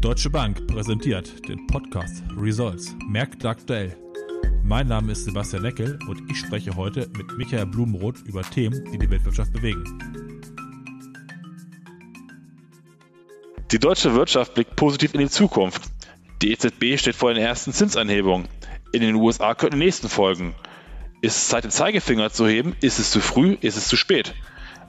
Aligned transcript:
Deutsche 0.00 0.30
Bank 0.30 0.66
präsentiert 0.66 1.46
den 1.46 1.66
Podcast 1.66 2.24
Results 2.34 2.96
Märkte 3.06 3.50
aktuell. 3.50 3.94
Mein 4.64 4.86
Name 4.86 5.12
ist 5.12 5.26
Sebastian 5.26 5.62
Neckel 5.62 5.98
und 6.08 6.22
ich 6.30 6.38
spreche 6.38 6.74
heute 6.74 7.06
mit 7.18 7.36
Michael 7.36 7.66
Blumenroth 7.66 8.18
über 8.24 8.40
Themen, 8.42 8.82
die 8.90 8.96
die 8.96 9.10
Weltwirtschaft 9.10 9.52
bewegen. 9.52 9.84
Die 13.70 13.78
deutsche 13.78 14.14
Wirtschaft 14.14 14.54
blickt 14.54 14.74
positiv 14.74 15.12
in 15.12 15.20
die 15.20 15.28
Zukunft. 15.28 15.82
Die 16.40 16.52
EZB 16.52 16.98
steht 16.98 17.14
vor 17.14 17.34
den 17.34 17.44
ersten 17.44 17.74
Zinsanhebungen. 17.74 18.48
In 18.92 19.02
den 19.02 19.16
USA 19.16 19.54
können 19.54 19.72
die 19.72 19.84
nächsten 19.84 20.08
folgen. 20.08 20.54
Ist 21.20 21.36
es 21.36 21.48
Zeit, 21.48 21.64
den 21.64 21.70
Zeigefinger 21.70 22.30
zu 22.30 22.48
heben? 22.48 22.74
Ist 22.80 23.00
es 23.00 23.10
zu 23.10 23.20
früh? 23.20 23.58
Ist 23.60 23.76
es 23.76 23.88
zu 23.88 23.98
spät? 23.98 24.34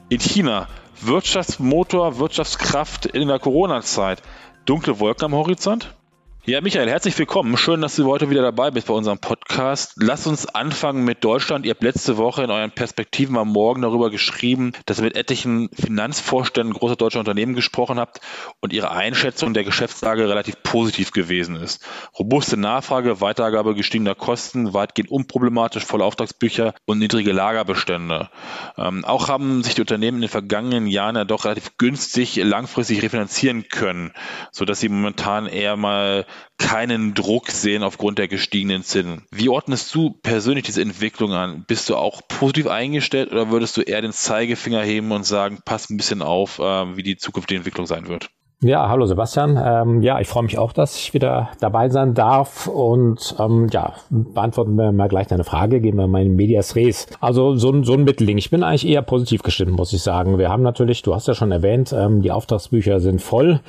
In 0.07 0.21
China 0.21 0.69
Wirtschaftsmotor, 1.01 2.17
Wirtschaftskraft 2.17 3.07
in 3.07 3.27
der 3.27 3.39
Corona-Zeit. 3.39 4.21
Dunkle 4.65 4.99
Wolken 4.99 5.25
am 5.25 5.33
Horizont? 5.33 5.95
Ja, 6.43 6.59
Michael, 6.59 6.89
herzlich 6.89 7.15
willkommen. 7.19 7.55
Schön, 7.55 7.81
dass 7.81 7.97
du 7.97 8.07
heute 8.07 8.31
wieder 8.31 8.41
dabei 8.41 8.71
bist 8.71 8.87
bei 8.87 8.95
unserem 8.95 9.19
Podcast. 9.19 9.93
Lass 9.97 10.25
uns 10.25 10.47
anfangen 10.47 11.03
mit 11.03 11.23
Deutschland. 11.23 11.67
Ihr 11.67 11.69
habt 11.69 11.83
letzte 11.83 12.17
Woche 12.17 12.43
in 12.43 12.49
euren 12.49 12.71
Perspektiven 12.71 13.37
am 13.37 13.49
Morgen 13.49 13.83
darüber 13.83 14.09
geschrieben, 14.09 14.71
dass 14.87 14.97
ihr 14.97 15.03
mit 15.03 15.15
etlichen 15.15 15.69
Finanzvorständen 15.69 16.73
großer 16.73 16.95
deutscher 16.95 17.19
Unternehmen 17.19 17.53
gesprochen 17.53 17.99
habt 17.99 18.21
und 18.59 18.73
ihre 18.73 18.89
Einschätzung 18.89 19.53
der 19.53 19.63
Geschäftslage 19.63 20.27
relativ 20.27 20.63
positiv 20.63 21.11
gewesen 21.11 21.57
ist. 21.57 21.85
Robuste 22.17 22.57
Nachfrage, 22.57 23.21
Weitergabe 23.21 23.75
gestiegener 23.75 24.15
Kosten, 24.15 24.73
weitgehend 24.73 25.11
unproblematisch, 25.11 25.85
volle 25.85 26.05
Auftragsbücher 26.05 26.73
und 26.85 26.97
niedrige 26.97 27.33
Lagerbestände. 27.33 28.31
Ähm, 28.79 29.05
auch 29.05 29.29
haben 29.29 29.61
sich 29.61 29.75
die 29.75 29.81
Unternehmen 29.81 30.17
in 30.17 30.21
den 30.21 30.29
vergangenen 30.29 30.87
Jahren 30.87 31.17
ja 31.17 31.23
doch 31.23 31.45
relativ 31.45 31.77
günstig 31.77 32.37
langfristig 32.37 33.03
refinanzieren 33.03 33.67
können, 33.67 34.11
sodass 34.51 34.79
sie 34.79 34.89
momentan 34.89 35.45
eher 35.45 35.77
mal 35.77 36.25
keinen 36.57 37.13
Druck 37.13 37.49
sehen 37.49 37.83
aufgrund 37.83 38.19
der 38.19 38.27
gestiegenen 38.27 38.83
Zinsen. 38.83 39.25
Wie 39.31 39.49
ordnest 39.49 39.93
du 39.95 40.11
persönlich 40.11 40.65
diese 40.65 40.81
Entwicklung 40.81 41.33
an? 41.33 41.65
Bist 41.67 41.89
du 41.89 41.95
auch 41.95 42.21
positiv 42.27 42.67
eingestellt 42.67 43.31
oder 43.31 43.49
würdest 43.51 43.77
du 43.77 43.81
eher 43.81 44.01
den 44.01 44.13
Zeigefinger 44.13 44.83
heben 44.83 45.11
und 45.11 45.23
sagen, 45.23 45.59
pass 45.65 45.89
ein 45.89 45.97
bisschen 45.97 46.21
auf, 46.21 46.59
äh, 46.59 46.95
wie 46.95 47.03
die 47.03 47.17
zukünftige 47.17 47.57
Entwicklung 47.57 47.87
sein 47.87 48.07
wird? 48.07 48.29
Ja, 48.63 48.89
hallo 48.89 49.07
Sebastian. 49.07 49.59
Ähm, 49.59 50.03
ja, 50.03 50.19
ich 50.19 50.27
freue 50.27 50.43
mich 50.43 50.59
auch, 50.59 50.71
dass 50.71 50.95
ich 50.95 51.15
wieder 51.15 51.49
dabei 51.61 51.89
sein 51.89 52.13
darf 52.13 52.67
und 52.67 53.35
ähm, 53.39 53.67
ja, 53.71 53.93
beantworten 54.11 54.75
wir 54.75 54.91
mal 54.91 55.07
gleich 55.07 55.25
deine 55.25 55.43
Frage, 55.43 55.81
gehen 55.81 55.97
wir 55.97 56.05
mal 56.05 56.23
in 56.23 56.35
Medias 56.35 56.75
Res. 56.75 57.07
Also 57.19 57.55
so, 57.55 57.71
ein 57.71 57.83
so 57.83 57.93
ein 57.93 58.03
Mittelding. 58.03 58.37
Ich 58.37 58.51
bin 58.51 58.61
eigentlich 58.61 58.87
eher 58.87 59.01
positiv 59.01 59.41
gestimmt, 59.41 59.71
muss 59.77 59.93
ich 59.93 60.03
sagen. 60.03 60.37
Wir 60.37 60.49
haben 60.49 60.61
natürlich, 60.61 61.01
du 61.01 61.15
hast 61.15 61.27
ja 61.27 61.33
schon 61.33 61.51
erwähnt, 61.51 61.91
ähm, 61.91 62.21
die 62.21 62.31
Auftragsbücher 62.31 62.99
sind 62.99 63.19
voll. 63.19 63.61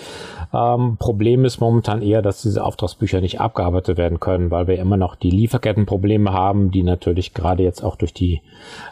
Ähm, 0.52 0.98
Problem 0.98 1.46
ist 1.46 1.58
momentan 1.58 2.02
eher, 2.02 2.20
dass 2.20 2.42
diese 2.42 2.62
Auftragsbücher 2.62 3.22
nicht 3.22 3.40
abgearbeitet 3.40 3.96
werden 3.96 4.20
können, 4.20 4.50
weil 4.50 4.66
wir 4.66 4.78
immer 4.78 4.98
noch 4.98 5.16
die 5.16 5.30
Lieferkettenprobleme 5.30 6.34
haben, 6.34 6.70
die 6.70 6.82
natürlich 6.82 7.32
gerade 7.32 7.62
jetzt 7.62 7.82
auch 7.82 7.96
durch 7.96 8.12
die 8.12 8.42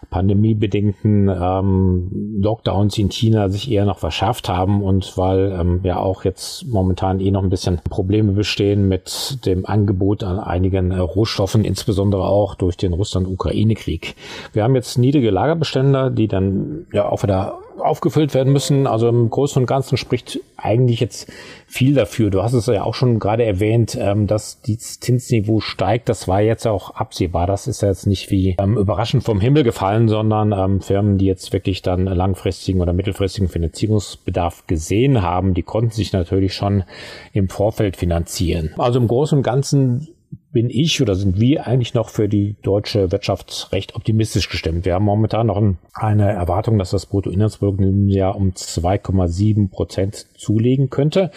pandemiebedingten 0.09 1.29
ähm, 1.29 2.39
Lockdowns 2.41 2.97
in 2.97 3.11
China 3.11 3.51
sich 3.51 3.70
eher 3.70 3.85
noch 3.85 3.98
verschärft 3.98 4.48
haben 4.48 4.83
und 4.83 5.19
weil 5.19 5.55
ähm, 5.61 5.81
ja 5.89 5.89
auch 5.98 6.24
jetzt 6.24 6.66
momentan 6.66 7.20
eh 7.20 7.30
noch 7.30 7.42
ein 7.42 7.50
bisschen 7.50 7.80
Probleme 7.88 8.33
bestehen 8.33 8.88
mit 8.88 9.44
dem 9.44 9.66
Angebot 9.66 10.22
an 10.22 10.38
einigen 10.38 10.91
äh, 10.91 10.98
Rohstoffen, 10.98 11.64
insbesondere 11.64 12.24
auch 12.24 12.55
durch 12.55 12.77
den 12.77 12.92
Russland-Ukraine-Krieg. 12.92 14.14
Wir 14.52 14.64
haben 14.64 14.74
jetzt 14.74 14.98
niedrige 14.98 15.30
Lagerbestände, 15.30 16.11
die 16.11 16.28
dann 16.28 16.86
ja 16.92 17.08
auch 17.08 17.22
wieder 17.22 17.58
aufgefüllt 17.81 18.34
werden 18.34 18.53
müssen. 18.53 18.86
Also 18.86 19.09
im 19.09 19.28
Großen 19.31 19.62
und 19.62 19.67
Ganzen 19.67 19.97
spricht 19.97 20.41
eigentlich 20.56 21.00
jetzt 21.00 21.31
viel 21.67 21.95
dafür. 21.95 22.31
Du 22.31 22.42
hast 22.42 22.53
es 22.53 22.67
ja 22.67 22.83
auch 22.83 22.95
schon 22.95 23.19
gerade 23.19 23.45
erwähnt, 23.45 23.97
ähm, 24.00 24.27
dass 24.27 24.61
das 24.62 25.00
Zinsniveau 25.00 25.61
steigt. 25.61 26.08
Das 26.08 26.29
war 26.29 26.41
jetzt 26.41 26.67
auch 26.67 26.91
absehbar. 26.91 27.46
Das 27.46 27.67
ist 27.67 27.83
ja 27.83 27.89
jetzt 27.89 28.07
nicht 28.07 28.30
wie 28.30 28.57
ähm, 28.61 28.77
überraschend 28.77 29.24
vom 29.24 29.41
Himmel 29.41 29.64
gefallen, 29.64 30.08
sondern 30.08 30.52
ähm, 30.52 30.80
Firmen, 30.80 31.18
die 31.18 31.27
jetzt 31.27 31.52
wirklich 31.52 31.83
dann 31.83 32.05
langfristigen 32.05 32.80
oder 32.80 32.92
mittelfristigen 32.92 33.48
Finanzierungsbedarf 33.48 34.67
gesehen 34.67 35.23
haben, 35.23 35.55
die 35.55 35.62
konnten 35.62 35.91
sich 35.91 36.12
natürlich 36.12 36.55
schon 36.55 36.85
im 37.33 37.48
Vorfeld 37.48 37.97
finanzieren. 37.97 38.74
Also 38.79 38.98
im 38.98 39.08
Großen 39.08 39.39
und 39.39 39.45
Ganzen 39.45 40.08
bin 40.52 40.68
ich 40.70 41.00
oder 41.00 41.14
sind 41.14 41.38
wir 41.38 41.66
eigentlich 41.66 41.94
noch 41.94 42.08
für 42.08 42.28
die 42.28 42.56
deutsche 42.62 43.12
Wirtschaft 43.12 43.68
recht 43.72 43.94
optimistisch 43.94 44.48
gestimmt. 44.48 44.84
Wir 44.84 44.94
haben 44.94 45.05
momentan 45.05 45.46
noch 45.46 45.62
eine 45.94 46.30
Erwartung, 46.30 46.78
dass 46.78 46.90
das 46.90 47.06
Bruttoinlandsprodukt 47.06 47.80
im 47.80 48.08
Jahr 48.08 48.36
um 48.36 48.50
2,7 48.50 49.70
Prozent 49.70 50.27
zulegen 50.36 50.90
könnte. 50.90 51.30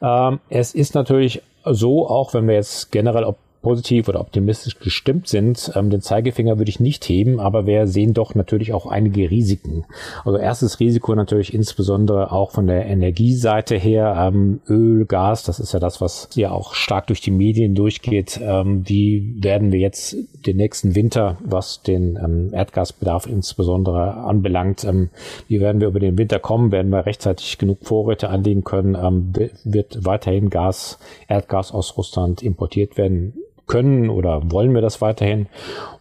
Ähm, 0.00 0.40
es 0.48 0.74
ist 0.74 0.94
natürlich 0.94 1.42
so, 1.64 2.08
auch 2.08 2.34
wenn 2.34 2.46
wir 2.46 2.54
jetzt 2.54 2.92
generell 2.92 3.24
positiv 3.68 4.08
oder 4.08 4.20
optimistisch 4.20 4.78
gestimmt 4.78 5.28
sind. 5.28 5.72
Ähm, 5.74 5.90
den 5.90 6.00
Zeigefinger 6.00 6.56
würde 6.56 6.70
ich 6.70 6.80
nicht 6.80 7.04
heben, 7.06 7.38
aber 7.38 7.66
wir 7.66 7.86
sehen 7.86 8.14
doch 8.14 8.34
natürlich 8.34 8.72
auch 8.72 8.86
einige 8.86 9.30
Risiken. 9.30 9.84
Also 10.24 10.38
erstes 10.38 10.80
Risiko 10.80 11.14
natürlich 11.14 11.52
insbesondere 11.52 12.32
auch 12.32 12.52
von 12.52 12.66
der 12.66 12.86
Energieseite 12.86 13.76
her. 13.76 14.16
Ähm, 14.18 14.60
Öl, 14.70 15.04
Gas, 15.04 15.42
das 15.42 15.60
ist 15.60 15.74
ja 15.74 15.80
das, 15.80 16.00
was 16.00 16.30
ja 16.34 16.50
auch 16.50 16.72
stark 16.72 17.08
durch 17.08 17.20
die 17.20 17.30
Medien 17.30 17.74
durchgeht. 17.74 18.40
Ähm, 18.42 18.88
wie 18.88 19.36
werden 19.38 19.70
wir 19.70 19.80
jetzt 19.80 20.16
den 20.46 20.56
nächsten 20.56 20.94
Winter, 20.94 21.36
was 21.44 21.82
den 21.82 22.16
ähm, 22.16 22.54
Erdgasbedarf 22.54 23.26
insbesondere 23.26 24.14
anbelangt, 24.14 24.84
ähm, 24.84 25.10
wie 25.46 25.60
werden 25.60 25.82
wir 25.82 25.88
über 25.88 26.00
den 26.00 26.16
Winter 26.16 26.38
kommen? 26.38 26.72
Werden 26.72 26.90
wir 26.90 27.04
rechtzeitig 27.04 27.58
genug 27.58 27.80
Vorräte 27.82 28.30
anlegen 28.30 28.64
können? 28.64 28.94
Ähm, 28.94 29.34
wird 29.64 30.06
weiterhin 30.06 30.48
Gas, 30.48 30.98
Erdgas 31.28 31.72
aus 31.72 31.98
Russland 31.98 32.42
importiert 32.42 32.96
werden? 32.96 33.34
Können 33.68 34.10
oder 34.10 34.50
wollen 34.50 34.74
wir 34.74 34.80
das 34.80 35.00
weiterhin 35.00 35.46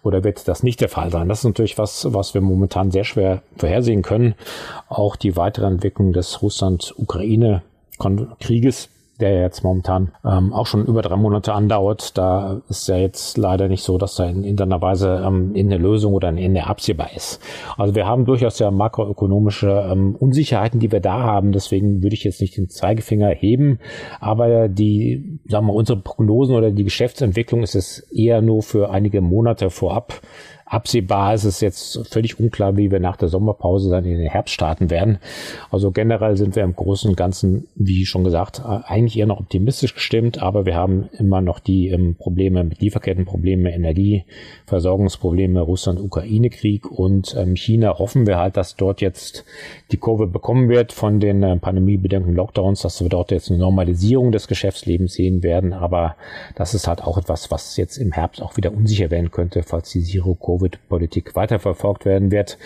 oder 0.02 0.24
wird 0.24 0.48
das 0.48 0.64
nicht 0.64 0.82
der 0.82 0.90
Fall 0.90 1.12
sein? 1.12 1.30
Das 1.30 1.38
ist 1.40 1.46
natürlich 1.46 1.78
was, 1.78 2.12
was 2.14 2.34
wir 2.34 2.42
momentan 2.42 2.90
sehr 2.92 3.04
schwer 3.04 3.44
vorhersehen 3.58 4.02
können. 4.02 4.34
Auch 4.90 5.16
die 5.16 5.36
weitere 5.36 5.68
Entwicklung 5.68 6.14
des 6.14 6.42
Russland-Ukraine-Krieges 6.42 8.90
der 9.20 9.42
jetzt 9.42 9.64
momentan 9.64 10.12
ähm, 10.24 10.54
auch 10.54 10.68
schon 10.68 10.86
über 10.86 11.02
drei 11.02 11.16
Monate 11.16 11.54
andauert. 11.54 12.18
Da 12.18 12.62
ist 12.70 12.88
ja 12.88 12.98
jetzt 12.98 13.38
leider 13.38 13.68
nicht 13.68 13.84
so, 13.84 13.98
dass 13.98 14.16
da 14.16 14.26
in 14.26 14.44
irgendeiner 14.44 14.82
Weise 14.82 15.24
ähm, 15.26 15.56
in 15.56 15.68
eine 15.68 15.82
Lösung 15.82 16.14
oder 16.14 16.28
ein 16.28 16.38
Ende 16.38 16.68
absehbar 16.68 17.10
ist. 17.16 17.42
Also 17.78 17.96
wir 17.96 18.06
haben 18.06 18.26
durchaus 18.26 18.60
ja 18.60 18.70
makroökonomische 18.72 19.70
ähm, 19.92 20.16
Unsicherheiten, 20.16 20.80
die 20.80 20.92
wir 20.92 21.00
da 21.00 21.22
haben. 21.22 21.52
Deswegen 21.52 22.04
würde 22.04 22.16
ich 22.16 22.24
jetzt 22.24 22.42
nicht 22.42 22.58
den 22.58 22.70
Zeigefinger 22.70 23.30
heben. 23.30 23.80
Aber 24.20 24.68
die, 24.68 25.40
sagen 25.48 25.68
wir, 25.68 25.74
unsere 25.74 26.00
Prognosen 26.00 26.56
oder 26.56 26.72
die 26.72 26.84
Geschäftsentwicklung 26.84 27.64
ist 27.64 27.76
es 27.76 28.00
eher 28.12 28.42
nur 28.42 28.62
für 28.62 28.90
einige 28.92 29.22
Monate 29.22 29.70
vorab 29.70 30.22
Absehbar 30.70 31.34
ist 31.34 31.46
es 31.46 31.62
jetzt 31.62 32.06
völlig 32.10 32.42
unklar, 32.42 32.76
wie 32.76 32.92
wir 32.92 33.00
nach 33.00 33.16
der 33.16 33.30
Sommerpause 33.30 33.90
dann 33.90 34.04
in 34.04 34.18
den 34.18 34.30
Herbst 34.30 34.54
starten 34.54 34.90
werden. 34.90 35.20
Also 35.72 35.92
generell 35.92 36.36
sind 36.36 36.58
wir 36.58 36.64
im 36.64 36.76
Großen 36.76 37.10
und 37.10 37.16
Ganzen, 37.16 37.68
wie 37.76 38.06
schon 38.06 38.26
gesagt, 38.26 38.62
eigentlich 38.66 39.18
eher 39.18 39.28
noch 39.28 39.40
optimistisch 39.40 39.94
gestimmt, 39.94 40.42
aber 40.42 40.66
wir 40.66 40.76
haben 40.76 41.08
immer 41.18 41.40
noch 41.40 41.60
die 41.60 41.88
ähm, 41.88 42.16
Probleme 42.16 42.66
mit 42.66 42.82
Lieferkettenprobleme, 42.82 43.74
Energieversorgungsprobleme, 43.74 45.62
Russland-Ukraine-Krieg 45.62 46.92
und 46.92 47.34
ähm, 47.38 47.56
China 47.56 47.98
hoffen 47.98 48.28
wir 48.28 48.38
halt, 48.38 48.58
dass 48.58 48.76
dort 48.76 49.00
jetzt 49.00 49.46
die 49.94 49.98
Kurve 49.98 50.28
bekommen 50.28 50.68
wird 50.68 50.92
von 50.92 51.22
den 51.22 51.44
äh, 51.44 51.56
pandemiebedingten 51.56 52.34
Lockdowns, 52.34 52.82
dass 52.82 53.02
wir 53.02 53.08
dort 53.08 53.32
jetzt 53.32 53.50
eine 53.50 53.60
Normalisierung 53.60 54.34
des 54.34 54.50
Geschäftslebens 54.50 55.14
sehen 55.14 55.44
werden, 55.44 55.72
aber 55.72 56.18
das 56.56 56.74
ist 56.74 56.90
halt 56.90 57.02
auch 57.06 57.18
etwas, 57.18 57.52
was 57.52 57.78
jetzt 57.78 57.96
im 57.96 58.12
Herbst 58.12 58.42
auch 58.42 58.58
wieder 58.58 58.74
unsicher 58.74 59.12
werden 59.12 59.32
könnte, 59.32 59.64
falls 59.64 59.92
die 59.92 60.04
Zero-Covid 60.04 60.57
Covid-Politik 60.58 61.36
weiterverfolgt 61.36 62.06
werden 62.06 62.32
wird. 62.32 62.58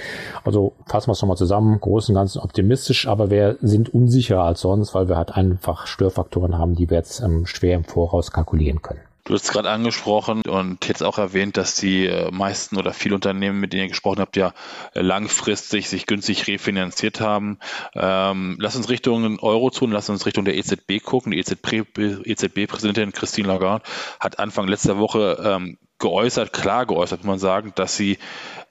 Also 0.44 0.74
fassen 0.88 1.09
wir 1.09 1.13
es 1.13 1.22
nochmal 1.22 1.38
zusammen, 1.38 1.79
großen 1.79 2.16
und 2.16 2.19
ganzen 2.19 2.40
optimistisch, 2.40 3.07
aber 3.07 3.30
wir 3.30 3.57
sind 3.62 3.94
unsicherer 3.94 4.44
als 4.44 4.62
sonst, 4.62 4.94
weil 4.94 5.10
wir 5.10 5.18
halt 5.18 5.31
einfach 5.31 5.88
Störfaktoren 5.88 6.57
haben, 6.57 6.75
die 6.75 6.89
wir 6.89 6.98
jetzt 6.98 7.21
ähm, 7.21 7.45
schwer 7.45 7.75
im 7.75 7.83
Voraus 7.83 8.31
kalkulieren 8.31 8.81
können. 8.81 9.01
Du 9.24 9.36
hast 9.36 9.51
gerade 9.51 9.69
angesprochen 9.69 10.42
und 10.48 10.88
jetzt 10.88 11.04
auch 11.04 11.19
erwähnt, 11.19 11.56
dass 11.56 11.75
die 11.75 12.07
äh, 12.07 12.31
meisten 12.31 12.77
oder 12.77 12.92
viele 12.92 13.15
Unternehmen, 13.15 13.60
mit 13.60 13.71
denen 13.71 13.83
ihr 13.83 13.89
gesprochen 13.89 14.19
habt, 14.19 14.36
ja 14.36 14.54
äh, 14.95 15.01
langfristig 15.01 15.89
sich 15.89 16.07
günstig 16.07 16.48
refinanziert 16.48 17.21
haben. 17.21 17.60
Ähm, 17.94 18.57
lass 18.60 18.75
uns 18.75 18.89
Richtung 18.89 19.39
Eurozone, 19.39 19.94
lass 19.94 20.10
uns 20.10 20.25
Richtung 20.25 20.45
der 20.45 20.57
EZB 20.57 21.04
gucken. 21.04 21.31
Die 21.31 21.39
EZB-Präsidentin 21.39 23.10
EZB 23.10 23.13
Christine 23.13 23.48
Lagarde 23.48 23.86
hat 24.19 24.39
Anfang 24.39 24.68
letzter 24.68 24.98
Woche 24.98 25.39
ähm, 25.44 25.77
geäußert, 26.01 26.51
klar 26.51 26.86
geäußert, 26.86 27.21
muss 27.21 27.27
man 27.27 27.39
sagen, 27.39 27.71
dass 27.75 27.95
sie 27.95 28.18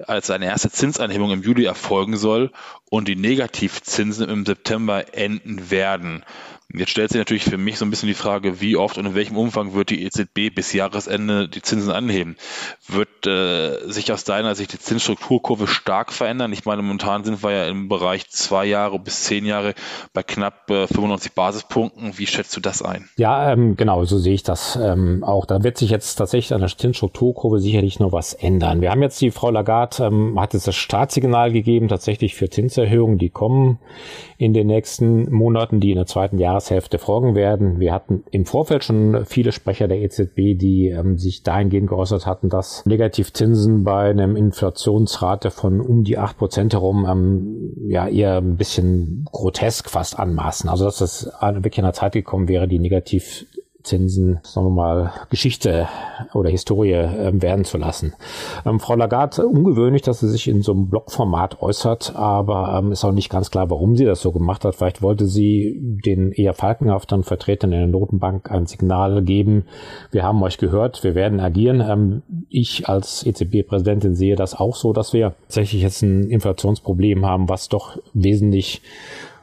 als 0.06 0.30
eine 0.30 0.46
erste 0.46 0.70
Zinsanhebung 0.70 1.30
im 1.30 1.42
Juli 1.42 1.64
erfolgen 1.64 2.16
soll 2.16 2.52
und 2.90 3.08
die 3.08 3.16
Negativzinsen 3.16 4.28
im 4.28 4.44
September 4.44 5.14
enden 5.14 5.70
werden. 5.70 6.24
Jetzt 6.72 6.90
stellt 6.90 7.10
sich 7.10 7.18
natürlich 7.18 7.44
für 7.44 7.58
mich 7.58 7.78
so 7.78 7.84
ein 7.84 7.90
bisschen 7.90 8.06
die 8.06 8.14
Frage, 8.14 8.60
wie 8.60 8.76
oft 8.76 8.96
und 8.96 9.06
in 9.06 9.14
welchem 9.14 9.36
Umfang 9.36 9.74
wird 9.74 9.90
die 9.90 10.04
EZB 10.04 10.54
bis 10.54 10.72
Jahresende 10.72 11.48
die 11.48 11.62
Zinsen 11.62 11.90
anheben? 11.90 12.36
Wird 12.86 13.26
äh, 13.26 13.90
sich 13.90 14.12
aus 14.12 14.22
deiner 14.24 14.54
Sicht 14.54 14.72
die 14.72 14.78
Zinsstrukturkurve 14.78 15.66
stark 15.66 16.12
verändern? 16.12 16.52
Ich 16.52 16.64
meine, 16.64 16.82
momentan 16.82 17.24
sind 17.24 17.42
wir 17.42 17.50
ja 17.50 17.66
im 17.66 17.88
Bereich 17.88 18.30
zwei 18.30 18.66
Jahre 18.66 19.00
bis 19.00 19.24
zehn 19.24 19.46
Jahre 19.46 19.74
bei 20.12 20.22
knapp 20.22 20.70
äh, 20.70 20.86
95 20.86 21.32
Basispunkten. 21.32 22.18
Wie 22.18 22.26
schätzt 22.26 22.56
du 22.56 22.60
das 22.60 22.82
ein? 22.82 23.08
Ja, 23.16 23.52
ähm, 23.52 23.76
genau, 23.76 24.04
so 24.04 24.18
sehe 24.18 24.34
ich 24.34 24.44
das 24.44 24.78
ähm, 24.80 25.24
auch. 25.24 25.46
Da 25.46 25.64
wird 25.64 25.76
sich 25.76 25.90
jetzt 25.90 26.14
tatsächlich 26.16 26.54
an 26.54 26.60
der 26.60 26.76
Zinsstrukturkurve 26.76 27.58
sicherlich 27.58 27.98
noch 27.98 28.12
was 28.12 28.32
ändern. 28.32 28.80
Wir 28.80 28.92
haben 28.92 29.02
jetzt 29.02 29.20
die 29.20 29.32
Frau 29.32 29.50
Lagarde, 29.50 30.04
ähm, 30.04 30.38
hat 30.38 30.54
jetzt 30.54 30.68
das 30.68 30.76
Startsignal 30.76 31.50
gegeben, 31.50 31.88
tatsächlich 31.88 32.36
für 32.36 32.48
Zinserhöhungen, 32.48 33.18
die 33.18 33.30
kommen 33.30 33.80
in 34.38 34.54
den 34.54 34.68
nächsten 34.68 35.30
Monaten, 35.32 35.80
die 35.80 35.90
in 35.90 35.96
der 35.96 36.06
zweiten 36.06 36.38
Jahreshälfte 36.68 36.98
folgen 36.98 37.34
werden. 37.34 37.80
Wir 37.80 37.92
hatten 37.92 38.24
im 38.30 38.44
Vorfeld 38.44 38.84
schon 38.84 39.24
viele 39.24 39.52
Sprecher 39.52 39.88
der 39.88 40.00
EZB, 40.00 40.58
die 40.58 40.88
ähm, 40.88 41.16
sich 41.18 41.42
dahingehend 41.42 41.88
geäußert 41.88 42.26
hatten, 42.26 42.48
dass 42.48 42.84
Negativzinsen 42.86 43.84
bei 43.84 44.10
einem 44.10 44.36
Inflationsrate 44.36 45.50
von 45.50 45.80
um 45.80 46.04
die 46.04 46.18
acht 46.18 46.38
Prozent 46.38 46.74
herum 46.74 47.06
ähm, 47.08 47.88
ja 47.88 48.08
eher 48.08 48.38
ein 48.38 48.56
bisschen 48.56 49.24
grotesk 49.32 49.88
fast 49.88 50.18
anmaßen. 50.18 50.68
Also 50.68 50.84
dass 50.84 51.00
es 51.00 51.30
wirklich 51.40 51.78
in 51.78 51.84
der 51.84 51.92
Zeit 51.92 52.12
gekommen 52.12 52.48
wäre, 52.48 52.68
die 52.68 52.78
Negativ 52.78 53.46
Zinsen, 53.82 54.40
sagen 54.42 54.66
wir 54.66 54.70
mal, 54.70 55.12
Geschichte 55.30 55.88
oder 56.34 56.50
Historie 56.50 56.92
ähm, 56.92 57.42
werden 57.42 57.64
zu 57.64 57.78
lassen. 57.78 58.14
Ähm, 58.66 58.80
Frau 58.80 58.94
Lagarde, 58.94 59.46
ungewöhnlich, 59.46 60.02
dass 60.02 60.20
sie 60.20 60.28
sich 60.28 60.48
in 60.48 60.62
so 60.62 60.72
einem 60.72 60.88
Blogformat 60.88 61.62
äußert, 61.62 62.14
aber 62.14 62.76
ähm, 62.78 62.92
ist 62.92 63.04
auch 63.04 63.12
nicht 63.12 63.30
ganz 63.30 63.50
klar, 63.50 63.70
warum 63.70 63.96
sie 63.96 64.04
das 64.04 64.20
so 64.20 64.32
gemacht 64.32 64.64
hat. 64.64 64.74
Vielleicht 64.74 65.02
wollte 65.02 65.26
sie 65.26 65.78
den 66.04 66.32
eher 66.32 66.54
falkenhafteren 66.54 67.24
Vertretern 67.24 67.72
in 67.72 67.78
der 67.78 67.88
Notenbank 67.88 68.50
ein 68.50 68.66
Signal 68.66 69.22
geben. 69.22 69.64
Wir 70.10 70.22
haben 70.22 70.42
euch 70.42 70.58
gehört, 70.58 71.02
wir 71.02 71.14
werden 71.14 71.40
agieren. 71.40 71.80
Ähm, 71.80 72.22
ich 72.48 72.88
als 72.88 73.24
EZB-Präsidentin 73.24 74.14
sehe 74.14 74.36
das 74.36 74.54
auch 74.54 74.76
so, 74.76 74.92
dass 74.92 75.12
wir 75.12 75.34
tatsächlich 75.46 75.82
jetzt 75.82 76.02
ein 76.02 76.30
Inflationsproblem 76.30 77.24
haben, 77.24 77.48
was 77.48 77.68
doch 77.68 77.98
wesentlich 78.12 78.82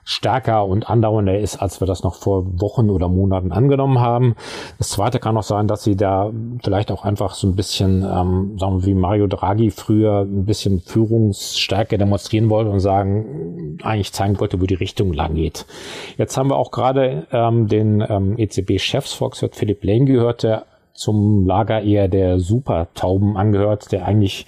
stärker 0.07 0.65
und 0.65 0.89
andauernder 0.89 1.37
ist, 1.37 1.57
als 1.57 1.81
wir 1.81 1.85
das 1.85 2.01
noch 2.01 2.15
vor 2.15 2.45
Wochen 2.61 2.89
oder 2.89 3.09
Monaten 3.09 3.51
angenommen 3.51 3.99
haben. 3.99 4.35
Das 4.77 4.91
zweite 4.91 5.19
kann 5.19 5.35
auch 5.35 5.43
sein, 5.43 5.67
dass 5.67 5.83
sie 5.83 5.97
da 5.97 6.31
vielleicht 6.63 6.91
auch 6.91 7.03
einfach 7.03 7.33
so 7.33 7.45
ein 7.45 7.57
bisschen, 7.57 8.03
ähm, 8.03 8.57
sagen 8.57 8.79
wir 8.79 8.85
wie 8.85 8.93
Mario 8.93 9.27
Draghi 9.27 9.69
früher, 9.69 10.21
ein 10.21 10.45
bisschen 10.45 10.79
Führungsstärke 10.79 11.97
demonstrieren 11.97 12.49
wollte 12.49 12.71
und 12.71 12.79
sagen, 12.79 13.79
eigentlich 13.83 14.13
zeigen 14.13 14.39
wollte, 14.39 14.61
wo 14.61 14.65
die 14.65 14.75
Richtung 14.75 15.11
lang 15.11 15.35
geht. 15.35 15.65
Jetzt 16.17 16.37
haben 16.37 16.49
wir 16.49 16.55
auch 16.55 16.71
gerade 16.71 17.27
ähm, 17.33 17.67
den 17.67 18.01
ähm, 18.07 18.37
EZB-Chefsvolkswirt 18.37 19.57
Philipp 19.57 19.83
Lane 19.83 20.05
gehört, 20.05 20.43
der 20.43 20.63
zum 20.93 21.45
Lager 21.45 21.81
eher 21.81 22.07
der 22.07 22.39
Supertauben 22.39 23.35
angehört, 23.35 23.91
der 23.91 24.05
eigentlich 24.05 24.45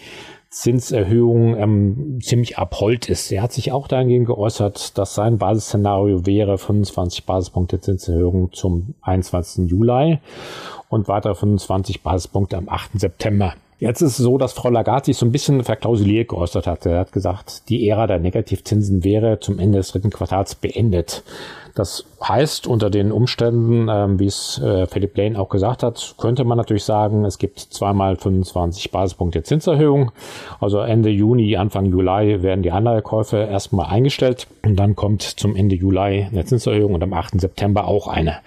Zinserhöhung 0.49 1.55
ähm, 1.57 2.19
ziemlich 2.21 2.57
abhold 2.57 3.07
ist. 3.07 3.31
Er 3.31 3.43
hat 3.43 3.53
sich 3.53 3.71
auch 3.71 3.87
dahingehend 3.87 4.25
geäußert, 4.25 4.97
dass 4.97 5.13
sein 5.13 5.37
Basisszenario 5.37 6.25
wäre 6.25 6.57
25 6.57 7.25
Basispunkte 7.25 7.79
Zinserhöhung 7.79 8.51
zum 8.51 8.95
21. 9.01 9.69
Juli 9.69 10.19
und 10.89 11.07
weitere 11.07 11.35
25 11.35 12.01
Basispunkte 12.01 12.57
am 12.57 12.67
8. 12.67 12.99
September. 12.99 13.53
Jetzt 13.77 14.01
ist 14.01 14.13
es 14.13 14.17
so, 14.17 14.37
dass 14.37 14.51
Frau 14.51 14.69
Lagarde 14.69 15.05
sich 15.05 15.17
so 15.17 15.25
ein 15.25 15.31
bisschen 15.31 15.63
verklausuliert 15.63 16.27
geäußert 16.27 16.67
hat. 16.67 16.85
Er 16.85 16.99
hat 16.99 17.13
gesagt, 17.13 17.69
die 17.69 17.87
Ära 17.87 18.07
der 18.07 18.19
Negativzinsen 18.19 19.05
wäre 19.05 19.39
zum 19.39 19.57
Ende 19.57 19.77
des 19.77 19.91
dritten 19.91 20.09
Quartals 20.09 20.55
beendet. 20.55 21.23
Das 21.79 22.03
heißt, 22.21 22.67
unter 22.67 22.89
den 22.89 23.09
Umständen, 23.09 23.87
ähm, 23.89 24.19
wie 24.19 24.25
es 24.25 24.59
äh, 24.61 24.85
Philip 24.85 25.15
Lane 25.15 25.39
auch 25.39 25.47
gesagt 25.47 25.81
hat, 25.81 26.15
könnte 26.17 26.43
man 26.43 26.57
natürlich 26.57 26.83
sagen, 26.83 27.23
es 27.23 27.37
gibt 27.37 27.57
zweimal 27.57 28.17
25 28.17 28.91
Basispunkte 28.91 29.43
Zinserhöhung. 29.43 30.11
Also 30.59 30.79
Ende 30.79 31.09
Juni, 31.09 31.55
Anfang 31.55 31.85
Juli 31.85 32.43
werden 32.43 32.63
die 32.63 32.71
Anleihekäufe 32.71 33.37
erstmal 33.37 33.85
eingestellt 33.85 34.47
und 34.65 34.75
dann 34.75 34.97
kommt 34.97 35.21
zum 35.21 35.55
Ende 35.55 35.77
Juli 35.77 36.27
eine 36.29 36.43
Zinserhöhung 36.43 36.95
und 36.95 37.01
am 37.01 37.13
8. 37.13 37.39
September 37.39 37.87
auch 37.87 38.09
eine. 38.09 38.39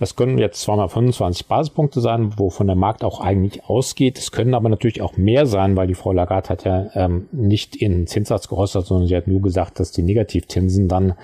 Das 0.00 0.16
können 0.16 0.38
jetzt 0.38 0.60
zweimal 0.60 0.88
25 0.88 1.46
Basispunkte 1.46 2.00
sein, 2.00 2.36
wovon 2.36 2.66
der 2.66 2.74
Markt 2.74 3.04
auch 3.04 3.20
eigentlich 3.20 3.64
ausgeht. 3.64 4.18
Es 4.18 4.32
können 4.32 4.54
aber 4.54 4.68
natürlich 4.68 5.02
auch 5.02 5.16
mehr 5.16 5.46
sein, 5.46 5.76
weil 5.76 5.86
die 5.86 5.94
Frau 5.94 6.10
Lagarde 6.10 6.48
hat 6.48 6.64
ja 6.64 6.86
ähm, 6.94 7.28
nicht 7.30 7.76
in 7.76 8.08
Zinssatz 8.08 8.48
geäußert, 8.48 8.86
sondern 8.86 9.06
sie 9.06 9.14
hat 9.14 9.28
nur 9.28 9.40
gesagt, 9.40 9.78
dass 9.78 9.92
die 9.92 10.02
Negativzinsen 10.02 10.88
dann 10.88 11.14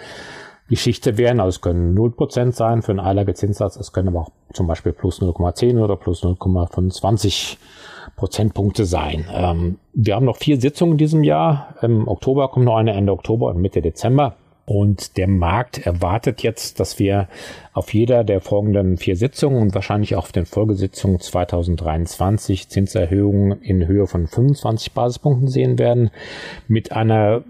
Geschichte 0.69 1.17
wären. 1.17 1.41
Also 1.41 1.57
es 1.57 1.61
können 1.61 1.97
0% 1.97 2.53
sein 2.53 2.83
für 2.83 2.93
einen 2.93 3.01
Einlagezinssatz, 3.01 3.77
es 3.77 3.93
können 3.93 4.09
aber 4.09 4.21
auch 4.21 4.31
zum 4.53 4.67
Beispiel 4.67 4.93
plus 4.93 5.21
0,10 5.21 5.83
oder 5.83 5.97
plus 5.97 6.23
0,25 6.23 7.57
Prozentpunkte 8.17 8.85
sein. 8.85 9.27
Ähm, 9.33 9.79
wir 9.93 10.15
haben 10.15 10.27
noch 10.27 10.37
vier 10.37 10.61
Sitzungen 10.61 10.93
in 10.93 10.99
diesem 10.99 11.25
Jahr. 11.25 11.75
Im 11.83 12.09
Oktober 12.09 12.49
kommt 12.49 12.67
noch 12.67 12.77
eine 12.77 12.93
Ende 12.93 13.13
Oktober 13.13 13.49
und 13.49 13.61
Mitte 13.61 13.83
Dezember. 13.83 14.37
Und 14.69 15.17
der 15.17 15.29
Markt 15.29 15.87
erwartet 15.87 16.43
jetzt, 16.43 16.79
dass 16.79 16.99
wir 16.99 17.29
auf 17.73 17.95
jeder 17.95 18.23
der 18.23 18.43
folgenden 18.43 18.99
vier 18.99 19.17
Sitzungen 19.17 19.63
und 19.63 19.75
wahrscheinlich 19.75 20.15
auch 20.15 20.25
auf 20.25 20.33
den 20.33 20.45
Folgesitzungen 20.45 21.21
2023 21.21 22.69
Zinserhöhungen 22.69 23.63
in 23.63 23.87
Höhe 23.87 24.07
von 24.07 24.27
25 24.27 24.93
Basispunkten 24.93 25.49
sehen 25.49 25.79
werden, 25.79 26.11
mit 26.67 26.93
einer 26.93 27.45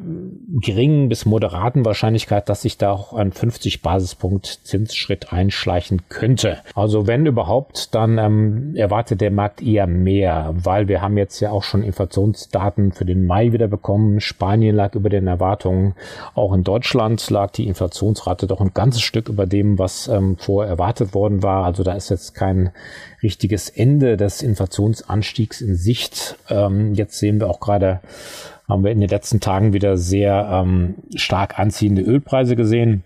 geringen 0.60 1.08
bis 1.08 1.24
moderaten 1.26 1.84
Wahrscheinlichkeit, 1.84 2.48
dass 2.48 2.62
sich 2.62 2.78
da 2.78 2.92
auch 2.92 3.14
ein 3.14 3.32
50 3.32 3.82
Basispunkt 3.82 4.60
Zinsschritt 4.62 5.32
einschleichen 5.32 6.02
könnte. 6.08 6.58
Also 6.76 7.08
wenn 7.08 7.26
überhaupt, 7.26 7.96
dann 7.96 8.18
ähm, 8.18 8.76
erwartet 8.76 9.20
der 9.20 9.32
Markt 9.32 9.60
eher 9.60 9.88
mehr, 9.88 10.54
weil 10.54 10.86
wir 10.86 11.02
haben 11.02 11.18
jetzt 11.18 11.40
ja 11.40 11.50
auch 11.50 11.64
schon 11.64 11.82
Inflationsdaten 11.82 12.92
für 12.92 13.04
den 13.04 13.26
Mai 13.26 13.52
wieder 13.52 13.66
bekommen. 13.66 14.20
Spanien 14.20 14.76
lag 14.76 14.94
über 14.94 15.08
den 15.08 15.26
Erwartungen, 15.26 15.94
auch 16.34 16.52
in 16.52 16.62
Deutschland 16.62 17.07
lag 17.30 17.50
die 17.50 17.66
Inflationsrate 17.66 18.46
doch 18.46 18.60
ein 18.60 18.74
ganzes 18.74 19.02
Stück 19.02 19.28
über 19.28 19.46
dem, 19.46 19.78
was 19.78 20.08
ähm, 20.08 20.36
vorher 20.38 20.70
erwartet 20.70 21.14
worden 21.14 21.42
war. 21.42 21.64
Also 21.64 21.82
da 21.82 21.92
ist 21.94 22.10
jetzt 22.10 22.34
kein 22.34 22.70
richtiges 23.22 23.68
Ende 23.68 24.16
des 24.16 24.42
Inflationsanstiegs 24.42 25.60
in 25.60 25.74
Sicht. 25.74 26.36
Ähm, 26.48 26.94
jetzt 26.94 27.18
sehen 27.18 27.40
wir 27.40 27.48
auch 27.48 27.60
gerade, 27.60 28.00
haben 28.68 28.84
wir 28.84 28.92
in 28.92 29.00
den 29.00 29.08
letzten 29.08 29.40
Tagen 29.40 29.72
wieder 29.72 29.96
sehr 29.96 30.48
ähm, 30.52 30.96
stark 31.14 31.58
anziehende 31.58 32.02
Ölpreise 32.02 32.56
gesehen 32.56 33.04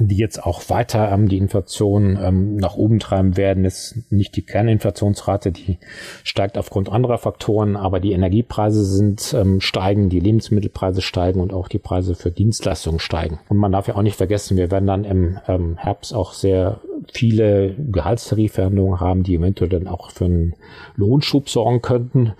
die 0.00 0.16
jetzt 0.16 0.42
auch 0.44 0.68
weiter 0.68 1.10
ähm, 1.10 1.28
die 1.28 1.38
Inflation 1.38 2.18
ähm, 2.20 2.56
nach 2.56 2.76
oben 2.76 2.98
treiben 2.98 3.36
werden, 3.36 3.64
ist 3.64 3.96
nicht 4.10 4.36
die 4.36 4.42
Kerninflationsrate, 4.42 5.52
die 5.52 5.78
steigt 6.24 6.58
aufgrund 6.58 6.90
anderer 6.90 7.18
Faktoren, 7.18 7.76
aber 7.76 8.00
die 8.00 8.12
Energiepreise 8.12 8.84
sind 8.84 9.34
ähm, 9.34 9.60
steigen, 9.60 10.08
die 10.08 10.20
Lebensmittelpreise 10.20 11.02
steigen 11.02 11.40
und 11.40 11.52
auch 11.52 11.68
die 11.68 11.78
Preise 11.78 12.14
für 12.14 12.30
Dienstleistungen 12.30 13.00
steigen. 13.00 13.40
Und 13.48 13.56
man 13.56 13.72
darf 13.72 13.88
ja 13.88 13.96
auch 13.96 14.02
nicht 14.02 14.16
vergessen, 14.16 14.56
wir 14.56 14.70
werden 14.70 14.86
dann 14.86 15.04
im 15.04 15.38
ähm, 15.48 15.76
Herbst 15.76 16.14
auch 16.14 16.32
sehr 16.32 16.80
viele 17.12 17.74
Gehaltstarifverhandlungen 17.74 19.00
haben, 19.00 19.22
die 19.22 19.36
eventuell 19.36 19.70
dann 19.70 19.86
auch 19.86 20.10
für 20.10 20.26
einen 20.26 20.54
Lohnschub 20.96 21.48
sorgen 21.48 21.80
könnten. 21.80 22.32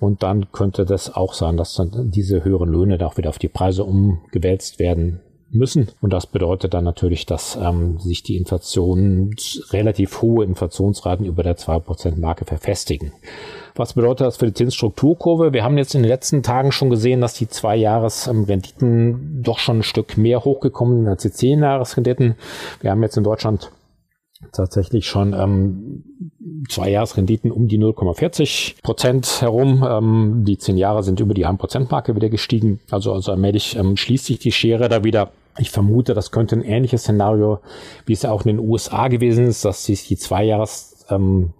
Und 0.00 0.22
dann 0.22 0.50
könnte 0.52 0.84
das 0.84 1.14
auch 1.14 1.34
sein, 1.34 1.56
dass 1.56 1.74
dann 1.74 2.10
diese 2.10 2.44
höheren 2.44 2.70
Löhne 2.70 2.98
da 2.98 3.06
auch 3.06 3.16
wieder 3.16 3.28
auf 3.28 3.38
die 3.38 3.48
Preise 3.48 3.84
umgewälzt 3.84 4.78
werden 4.78 5.20
müssen. 5.50 5.88
Und 6.00 6.12
das 6.12 6.26
bedeutet 6.26 6.74
dann 6.74 6.84
natürlich, 6.84 7.26
dass 7.26 7.56
ähm, 7.56 7.98
sich 7.98 8.22
die 8.22 8.36
Inflation, 8.36 9.34
relativ 9.70 10.22
hohe 10.22 10.44
Inflationsraten 10.44 11.26
über 11.26 11.42
der 11.42 11.56
2%-Marke 11.56 12.44
verfestigen. 12.44 13.12
Was 13.76 13.94
bedeutet 13.94 14.26
das 14.26 14.36
für 14.36 14.46
die 14.46 14.54
Zinsstrukturkurve? 14.54 15.52
Wir 15.52 15.64
haben 15.64 15.78
jetzt 15.78 15.94
in 15.94 16.02
den 16.02 16.08
letzten 16.08 16.42
Tagen 16.42 16.70
schon 16.70 16.90
gesehen, 16.90 17.20
dass 17.20 17.34
die 17.34 17.48
zwei 17.48 17.76
Jahresrenditen 17.76 19.42
doch 19.42 19.58
schon 19.58 19.78
ein 19.78 19.82
Stück 19.82 20.16
mehr 20.16 20.44
hochgekommen 20.44 20.98
sind 20.98 21.08
als 21.08 21.22
die 21.22 21.32
zehn 21.32 21.60
Jahresrenditen. 21.60 22.36
Wir 22.80 22.92
haben 22.92 23.02
jetzt 23.02 23.16
in 23.16 23.24
Deutschland 23.24 23.70
tatsächlich 24.52 25.06
schon 25.06 25.32
ähm, 25.32 26.04
zwei 26.68 26.90
Jahresrenditen 26.90 27.50
um 27.50 27.68
die 27.68 27.78
0,40 27.78 28.82
Prozent 28.82 29.40
herum. 29.40 29.84
Ähm, 29.88 30.44
die 30.46 30.58
zehn 30.58 30.76
Jahre 30.76 31.02
sind 31.02 31.20
über 31.20 31.34
die 31.34 31.46
1 31.46 31.58
Prozent 31.58 31.90
Marke 31.90 32.14
wieder 32.16 32.28
gestiegen. 32.28 32.80
Also, 32.90 33.12
also 33.12 33.32
allmählich 33.32 33.76
ähm, 33.76 33.96
schließt 33.96 34.26
sich 34.26 34.38
die 34.38 34.52
Schere 34.52 34.88
da 34.88 35.04
wieder. 35.04 35.30
Ich 35.58 35.70
vermute, 35.70 36.14
das 36.14 36.32
könnte 36.32 36.56
ein 36.56 36.64
ähnliches 36.64 37.02
Szenario, 37.02 37.60
wie 38.06 38.12
es 38.12 38.22
ja 38.22 38.32
auch 38.32 38.44
in 38.44 38.56
den 38.56 38.68
USA 38.68 39.08
gewesen 39.08 39.46
ist, 39.46 39.64
dass 39.64 39.84
sich 39.84 40.08
die 40.08 40.16
Zweijahres 40.16 41.06
ähm, 41.10 41.52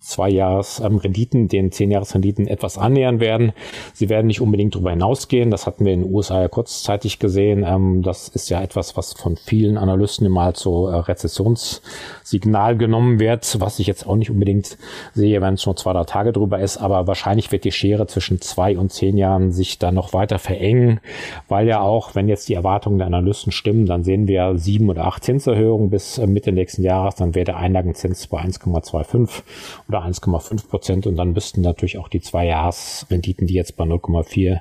zwei 0.00 0.28
Jahres 0.30 0.80
ähm, 0.80 0.96
Renditen, 0.98 1.48
den 1.48 1.72
zehn 1.72 1.90
Jahres 1.90 2.14
Renditen 2.14 2.46
etwas 2.46 2.78
annähern 2.78 3.20
werden. 3.20 3.52
Sie 3.92 4.08
werden 4.08 4.26
nicht 4.26 4.40
unbedingt 4.40 4.74
darüber 4.74 4.90
hinausgehen. 4.90 5.50
Das 5.50 5.66
hatten 5.66 5.84
wir 5.84 5.92
in 5.92 6.02
den 6.02 6.14
USA 6.14 6.40
ja 6.42 6.48
kurzzeitig 6.48 7.18
gesehen. 7.18 7.64
Ähm, 7.66 8.02
das 8.02 8.28
ist 8.28 8.48
ja 8.48 8.62
etwas, 8.62 8.96
was 8.96 9.12
von 9.14 9.36
vielen 9.36 9.76
Analysten 9.76 10.26
immer 10.26 10.42
als 10.42 10.60
so 10.60 10.88
äh, 10.88 10.96
Rezessionssignal 10.96 12.76
genommen 12.76 13.18
wird, 13.18 13.60
was 13.60 13.78
ich 13.78 13.86
jetzt 13.86 14.06
auch 14.06 14.16
nicht 14.16 14.30
unbedingt 14.30 14.78
sehe, 15.14 15.40
wenn 15.40 15.54
es 15.54 15.66
nur 15.66 15.76
zwei, 15.76 15.92
drei 15.92 16.04
Tage 16.04 16.32
drüber 16.32 16.60
ist. 16.60 16.76
Aber 16.78 17.06
wahrscheinlich 17.06 17.50
wird 17.52 17.64
die 17.64 17.72
Schere 17.72 18.06
zwischen 18.06 18.40
zwei 18.40 18.78
und 18.78 18.92
zehn 18.92 19.16
Jahren 19.16 19.52
sich 19.52 19.78
dann 19.78 19.94
noch 19.94 20.12
weiter 20.12 20.38
verengen, 20.38 21.00
weil 21.48 21.66
ja 21.66 21.80
auch, 21.80 22.14
wenn 22.14 22.28
jetzt 22.28 22.48
die 22.48 22.54
Erwartungen 22.54 22.98
der 22.98 23.06
Analysten 23.08 23.52
stimmen, 23.52 23.86
dann 23.86 24.04
sehen 24.04 24.28
wir 24.28 24.56
sieben 24.56 24.88
oder 24.88 25.06
acht 25.06 25.24
Zinserhöhungen 25.24 25.90
bis 25.90 26.18
äh, 26.18 26.26
Mitte 26.26 26.52
nächsten 26.52 26.82
Jahres. 26.82 27.16
Dann 27.16 27.34
wäre 27.34 27.44
der 27.44 27.56
Einlagenzins 27.56 28.26
bei 28.28 28.40
1,25 28.40 29.42
oder 29.88 30.04
1,5 30.04 30.68
Prozent 30.68 31.06
und 31.06 31.16
dann 31.16 31.32
müssten 31.32 31.60
natürlich 31.60 31.98
auch 31.98 32.08
die 32.08 32.20
zwei 32.20 32.46
Jahresrenditen, 32.46 33.46
die 33.46 33.54
jetzt 33.54 33.76
bei 33.76 33.84
0,4 33.84 34.60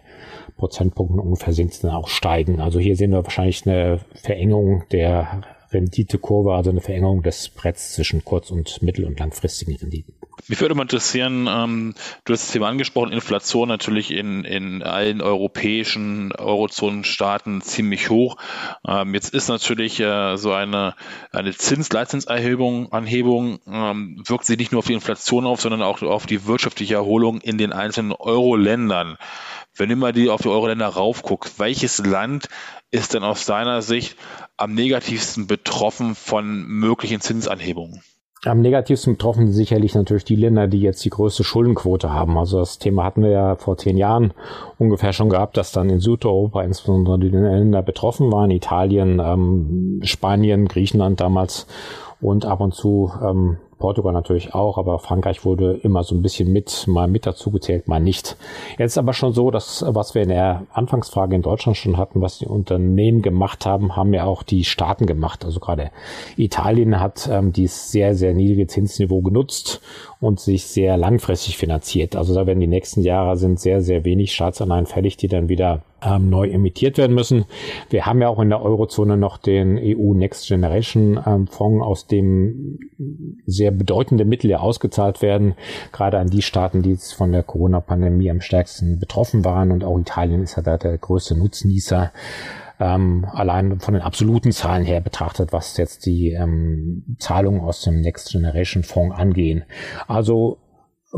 Prozentpunkten 0.58 1.20
ungefähr 1.20 1.54
sind, 1.54 1.84
dann 1.84 1.92
auch 1.92 2.08
steigen. 2.08 2.62
Also 2.62 2.80
hier 2.80 2.96
sehen 2.96 3.12
wir 3.12 3.24
wahrscheinlich 3.24 3.66
eine 3.68 4.00
Verengung 4.16 4.84
der 4.92 5.42
Renditekurve, 5.72 6.54
also 6.54 6.70
eine 6.70 6.82
Verengung 6.82 7.24
des 7.24 7.50
Bretts 7.50 7.94
zwischen 7.94 8.24
kurz- 8.24 8.52
und 8.52 8.82
mittel- 8.82 9.06
und 9.06 9.20
langfristigen 9.20 9.76
Renditen. 9.76 10.14
Mich 10.48 10.62
würde 10.62 10.76
mal 10.76 10.84
interessieren, 10.84 11.48
ähm, 11.50 11.96
du 12.26 12.34
hast 12.34 12.44
das 12.44 12.52
Thema 12.52 12.68
angesprochen, 12.68 13.12
Inflation 13.12 13.68
natürlich 13.68 14.12
in, 14.12 14.44
in 14.44 14.84
allen 14.84 15.22
europäischen 15.22 16.34
Eurozonenstaaten 16.34 17.62
ziemlich 17.62 18.10
hoch. 18.10 18.38
Ähm, 18.88 19.14
jetzt 19.14 19.34
ist 19.34 19.48
natürlich 19.48 20.00
äh, 20.00 20.38
so 20.38 20.52
eine, 20.52 20.96
eine 21.32 21.56
Zins-Leitzinserhebung, 21.56 22.92
Anhebung, 22.92 23.60
ähm, 23.66 24.22
wirkt 24.28 24.46
sich 24.46 24.58
nicht 24.58 24.72
nur 24.72 24.80
auf 24.80 24.88
die 24.88 24.94
Inflation 24.94 25.46
auf, 25.46 25.62
sondern 25.62 25.82
auch 25.82 26.02
auf 26.02 26.26
die 26.26 26.46
wirtschaftliche 26.46 26.96
Erholung 26.96 27.42
in 27.42 27.58
den 27.58 27.74
einzelnen 27.74 28.12
Euro-Ländern. 28.12 29.18
Wenn 29.78 29.98
mal 29.98 30.14
die 30.14 30.30
auf 30.30 30.42
die 30.42 30.50
Euro-Länder 30.50 30.88
raufguckst, 30.88 31.60
welches 31.60 31.98
Land 31.98 32.50
ist 32.92 33.14
denn 33.14 33.24
aus 33.24 33.46
deiner 33.46 33.82
Sicht 33.82 34.16
am 34.58 34.74
negativsten 34.74 35.48
betroffen 35.48 36.16
von 36.16 36.66
möglichen 36.66 37.20
Zinsanhebungen? 37.20 38.02
Am 38.46 38.62
negativsten 38.62 39.14
betroffen 39.14 39.48
sind 39.48 39.54
sicherlich 39.54 39.96
natürlich 39.96 40.24
die 40.24 40.36
Länder, 40.36 40.68
die 40.68 40.82
jetzt 40.82 41.04
die 41.04 41.10
größte 41.10 41.44
Schuldenquote 41.44 42.14
haben. 42.14 42.38
Also 42.38 42.60
das 42.60 42.78
Thema 42.78 43.04
hatten 43.04 43.24
wir 43.24 43.32
ja 43.32 43.56
vor 43.56 43.78
zehn 43.78 43.98
Jahren 43.98 44.34
ungefähr 44.78 45.14
schon 45.14 45.30
gehabt, 45.30 45.58
dass 45.58 45.72
dann 45.72 45.90
in 45.90 46.00
Südeuropa 46.00 46.62
insbesondere 46.62 47.18
die 47.20 47.30
Länder 47.30 47.82
betroffen 47.82 48.32
waren. 48.32 48.52
Italien, 48.52 49.20
ähm, 49.24 50.00
Spanien, 50.04 50.68
Griechenland 50.68 51.20
damals 51.22 51.66
und 52.22 52.46
ab 52.46 52.62
und 52.62 52.74
zu 52.74 53.12
ähm, 53.22 53.58
Portugal 53.78 54.14
natürlich 54.14 54.54
auch, 54.54 54.78
aber 54.78 55.00
Frankreich 55.00 55.46
wurde 55.46 55.74
immer 55.84 56.04
so 56.04 56.16
ein 56.16 56.22
bisschen 56.22 56.52
mit, 56.52 56.88
mal 56.88 57.08
mit 57.08 57.26
dazu 57.26 57.52
gezählt, 57.52 57.88
mal 57.88 58.00
nicht. 58.00 58.38
Jetzt 58.78 58.98
aber 58.98 59.14
schon 59.14 59.34
so, 59.34 59.52
dass 59.52 59.84
was 59.88 60.16
wir 60.16 60.24
in 60.24 60.30
der 60.30 60.64
Anfangsfrage 60.72 61.36
in 61.36 61.42
Deutschland 61.42 61.78
schon 61.78 61.98
hatten, 61.98 62.22
was 62.22 62.40
die 62.40 62.48
Unternehmen 62.48 63.22
gemacht 63.22 63.66
haben, 63.66 63.96
haben 63.96 64.14
ja 64.14 64.26
auch 64.26 64.44
die 64.44 64.64
Staaten 64.64 65.06
gemacht. 65.06 65.46
Also 65.46 65.60
gerade 65.60 65.92
Italien 66.38 67.00
hat 67.00 67.30
ähm, 67.32 67.52
dieses 67.52 67.92
sehr, 67.92 68.16
sehr 68.16 68.34
niedrige 68.34 68.68
Zinsniveau 68.68 69.22
genutzt 69.22 69.82
und 70.26 70.40
sich 70.40 70.66
sehr 70.66 70.98
langfristig 70.98 71.56
finanziert. 71.56 72.16
Also 72.16 72.34
da 72.34 72.48
werden 72.48 72.60
die 72.60 72.68
nächsten 72.68 73.02
Jahre 73.02 73.38
sind 73.38 73.60
sehr, 73.60 73.82
sehr 73.82 74.04
wenig 74.06 74.34
Staatsanleihen 74.34 74.88
fällig, 74.88 75.18
die 75.18 75.28
dann 75.28 75.50
wieder 75.50 75.84
ähm, 76.02 76.30
neu 76.30 76.50
emittiert 76.50 76.98
werden 76.98 77.14
müssen. 77.14 77.46
Wir 77.92 78.08
haben 78.08 78.22
ja 78.22 78.30
auch 78.30 78.40
in 78.40 78.50
der 78.50 78.62
Eurozone 78.62 79.18
noch 79.18 79.38
den 79.38 79.78
EU 79.78 80.16
Next 80.16 80.48
Generation 80.48 81.20
ähm, 81.26 81.48
Fonds, 81.48 81.86
aus 81.86 82.08
dem 82.08 82.80
sehr 83.46 83.70
bedeutende 83.70 84.26
Mittel 84.26 84.50
ja 84.50 84.60
ausgezahlt 84.60 85.22
werden, 85.22 85.54
gerade 85.92 86.18
an 86.18 86.32
die 86.32 86.42
Staaten, 86.42 86.82
die 86.82 86.96
von 86.96 87.32
der 87.32 87.44
Corona-Pandemie 87.44 88.32
am 88.32 88.42
stärksten 88.42 89.00
betroffen 89.00 89.46
waren. 89.46 89.72
Und 89.72 89.84
auch 89.84 90.00
Italien 90.00 90.42
ist 90.42 90.58
ja 90.58 90.64
da 90.64 90.78
der 90.78 90.98
größte 90.98 91.38
Nutznießer. 91.38 92.12
Ähm, 92.80 93.26
allein 93.32 93.80
von 93.80 93.94
den 93.94 94.04
absoluten 94.04 94.52
Zahlen 94.52 94.84
her 94.84 95.02
betrachtet, 95.02 95.54
was 95.54 95.78
jetzt 95.78 96.06
die 96.06 96.32
ähm, 96.32 97.16
Zahlungen 97.20 97.62
aus 97.62 97.82
dem 97.82 98.02
Next 98.02 98.32
Generation 98.32 98.84
Fonds 98.84 99.16
angehen. 99.18 99.64
Also 100.08 100.60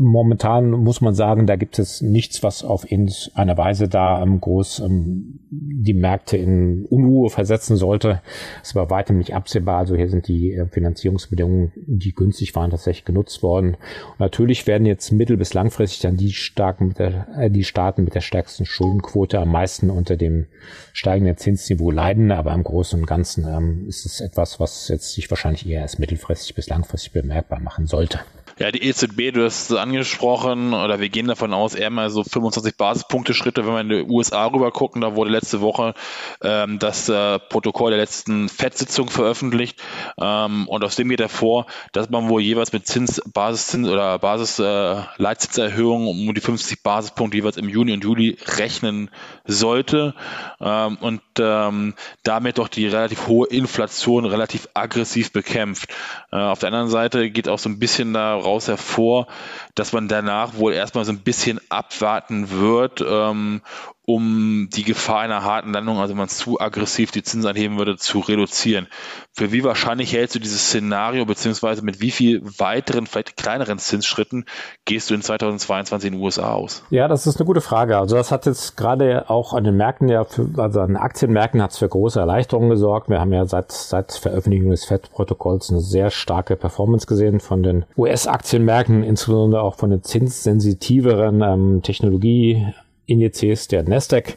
Momentan 0.00 0.70
muss 0.70 1.00
man 1.00 1.14
sagen, 1.14 1.46
da 1.46 1.56
gibt 1.56 1.78
es 1.78 2.02
nichts, 2.02 2.42
was 2.42 2.62
auf 2.62 2.86
einer 2.90 3.56
Weise 3.56 3.88
da 3.88 4.22
ähm, 4.22 4.40
groß 4.40 4.80
ähm, 4.80 5.40
die 5.50 5.94
Märkte 5.94 6.36
in 6.36 6.84
Unruhe 6.84 7.30
versetzen 7.30 7.76
sollte. 7.76 8.22
Es 8.62 8.74
war 8.74 8.90
weitem 8.90 9.18
nicht 9.18 9.34
absehbar. 9.34 9.78
Also 9.78 9.96
hier 9.96 10.08
sind 10.08 10.28
die 10.28 10.52
äh, 10.52 10.66
Finanzierungsbedingungen, 10.66 11.72
die 11.86 12.14
günstig 12.14 12.54
waren, 12.54 12.70
tatsächlich 12.70 13.04
genutzt 13.04 13.42
worden. 13.42 13.74
Und 13.74 14.20
natürlich 14.20 14.66
werden 14.66 14.86
jetzt 14.86 15.10
mittel- 15.10 15.36
bis 15.36 15.54
langfristig 15.54 16.00
dann 16.00 16.16
die 16.16 16.32
starken, 16.32 16.94
der, 16.94 17.26
äh, 17.36 17.50
die 17.50 17.64
Staaten 17.64 18.04
mit 18.04 18.14
der 18.14 18.20
stärksten 18.20 18.66
Schuldenquote 18.66 19.38
am 19.40 19.50
meisten 19.50 19.90
unter 19.90 20.16
dem 20.16 20.46
steigenden 20.92 21.36
Zinsniveau 21.36 21.90
leiden. 21.90 22.30
Aber 22.30 22.52
im 22.54 22.62
Großen 22.62 23.00
und 23.00 23.06
Ganzen 23.06 23.46
ähm, 23.48 23.86
ist 23.88 24.06
es 24.06 24.20
etwas, 24.20 24.60
was 24.60 24.88
jetzt 24.88 25.12
sich 25.12 25.30
wahrscheinlich 25.30 25.68
eher 25.68 25.82
als 25.82 25.98
mittelfristig 25.98 26.54
bis 26.54 26.68
langfristig 26.68 27.12
bemerkbar 27.12 27.60
machen 27.60 27.86
sollte. 27.86 28.20
Ja, 28.58 28.72
die 28.72 28.82
EZB, 28.82 29.30
du 29.32 29.44
hast 29.44 29.70
es 29.70 29.76
angesprochen, 29.76 30.74
oder 30.74 30.98
wir 30.98 31.10
gehen 31.10 31.28
davon 31.28 31.54
aus, 31.54 31.76
eher 31.76 31.90
mal 31.90 32.10
so 32.10 32.24
25 32.24 32.76
Basispunkte 32.76 33.32
Schritte, 33.32 33.64
wenn 33.64 33.72
wir 33.72 33.80
in 33.80 33.88
die 33.88 34.02
USA 34.12 34.46
rüber 34.46 34.72
gucken. 34.72 35.00
Da 35.00 35.14
wurde 35.14 35.30
letzte 35.30 35.60
Woche 35.60 35.94
ähm, 36.42 36.80
das 36.80 37.08
äh, 37.08 37.38
Protokoll 37.38 37.92
der 37.92 38.00
letzten 38.00 38.48
FED-Sitzung 38.48 39.10
veröffentlicht. 39.10 39.80
Ähm, 40.20 40.66
und 40.66 40.82
aus 40.82 40.96
dem 40.96 41.08
geht 41.08 41.20
hervor, 41.20 41.66
dass 41.92 42.10
man 42.10 42.28
wohl 42.28 42.42
jeweils 42.42 42.72
mit 42.72 42.84
Zins, 42.88 43.22
Basiszins 43.32 43.88
oder 43.88 44.18
Basis-Leitzinserhöhungen 44.18 46.08
äh, 46.08 46.28
um 46.28 46.34
die 46.34 46.40
50 46.40 46.82
Basispunkte 46.82 47.36
jeweils 47.36 47.58
im 47.58 47.68
Juni 47.68 47.92
und 47.92 48.02
Juli 48.02 48.38
rechnen 48.44 49.08
sollte. 49.44 50.16
Ähm, 50.60 50.98
und 51.00 51.22
ähm, 51.38 51.94
damit 52.24 52.58
doch 52.58 52.66
die 52.66 52.88
relativ 52.88 53.28
hohe 53.28 53.46
Inflation 53.46 54.24
relativ 54.24 54.68
aggressiv 54.74 55.32
bekämpft. 55.32 55.90
Äh, 56.32 56.38
auf 56.38 56.58
der 56.58 56.70
anderen 56.70 56.88
Seite 56.88 57.30
geht 57.30 57.48
auch 57.48 57.60
so 57.60 57.68
ein 57.68 57.78
bisschen 57.78 58.12
da 58.12 58.47
daraus 58.48 58.68
hervor, 58.68 59.26
dass 59.74 59.92
man 59.92 60.08
danach 60.08 60.54
wohl 60.54 60.72
erstmal 60.72 61.04
so 61.04 61.12
ein 61.12 61.20
bisschen 61.20 61.60
abwarten 61.68 62.50
wird, 62.50 63.04
ähm, 63.06 63.60
um 64.08 64.70
die 64.72 64.84
Gefahr 64.84 65.20
einer 65.20 65.44
harten 65.44 65.74
Landung, 65.74 65.98
also 65.98 66.12
wenn 66.12 66.18
man 66.18 66.28
zu 66.30 66.58
aggressiv 66.58 67.10
die 67.10 67.22
Zinsen 67.22 67.46
anheben 67.46 67.76
würde, 67.76 67.98
zu 67.98 68.20
reduzieren. 68.20 68.86
Für 69.34 69.52
wie 69.52 69.64
wahrscheinlich 69.64 70.14
hältst 70.14 70.34
du 70.34 70.38
dieses 70.38 70.68
Szenario, 70.68 71.26
beziehungsweise 71.26 71.84
mit 71.84 72.00
wie 72.00 72.10
viel 72.10 72.40
weiteren, 72.42 73.06
vielleicht 73.06 73.36
kleineren 73.36 73.78
Zinsschritten 73.78 74.46
gehst 74.86 75.10
du 75.10 75.14
in 75.14 75.20
2022 75.20 76.06
in 76.06 76.14
den 76.14 76.22
USA 76.22 76.54
aus? 76.54 76.84
Ja, 76.88 77.06
das 77.06 77.26
ist 77.26 77.36
eine 77.36 77.44
gute 77.44 77.60
Frage. 77.60 77.98
Also 77.98 78.16
das 78.16 78.32
hat 78.32 78.46
jetzt 78.46 78.78
gerade 78.78 79.28
auch 79.28 79.52
an 79.52 79.64
den 79.64 79.76
Märkten 79.76 80.08
ja, 80.08 80.24
für, 80.24 80.48
also 80.56 80.80
an 80.80 80.88
den 80.88 80.96
Aktienmärkten 80.96 81.60
hat 81.60 81.72
es 81.72 81.78
für 81.78 81.88
große 81.90 82.18
Erleichterungen 82.18 82.70
gesorgt. 82.70 83.10
Wir 83.10 83.20
haben 83.20 83.34
ja 83.34 83.44
seit, 83.44 83.72
seit 83.72 84.12
Veröffentlichung 84.12 84.70
des 84.70 84.86
FED-Protokolls 84.86 85.68
eine 85.68 85.80
sehr 85.80 86.08
starke 86.08 86.56
Performance 86.56 87.06
gesehen 87.06 87.40
von 87.40 87.62
den 87.62 87.84
US-Aktienmärkten, 87.98 89.02
insbesondere 89.02 89.60
auch 89.60 89.74
von 89.74 89.90
den 89.90 90.02
zinssensitiveren 90.02 91.42
ähm, 91.42 91.82
Technologie 91.82 92.72
Indizes 93.08 93.68
der 93.68 93.82
Nasdaq. 93.82 94.36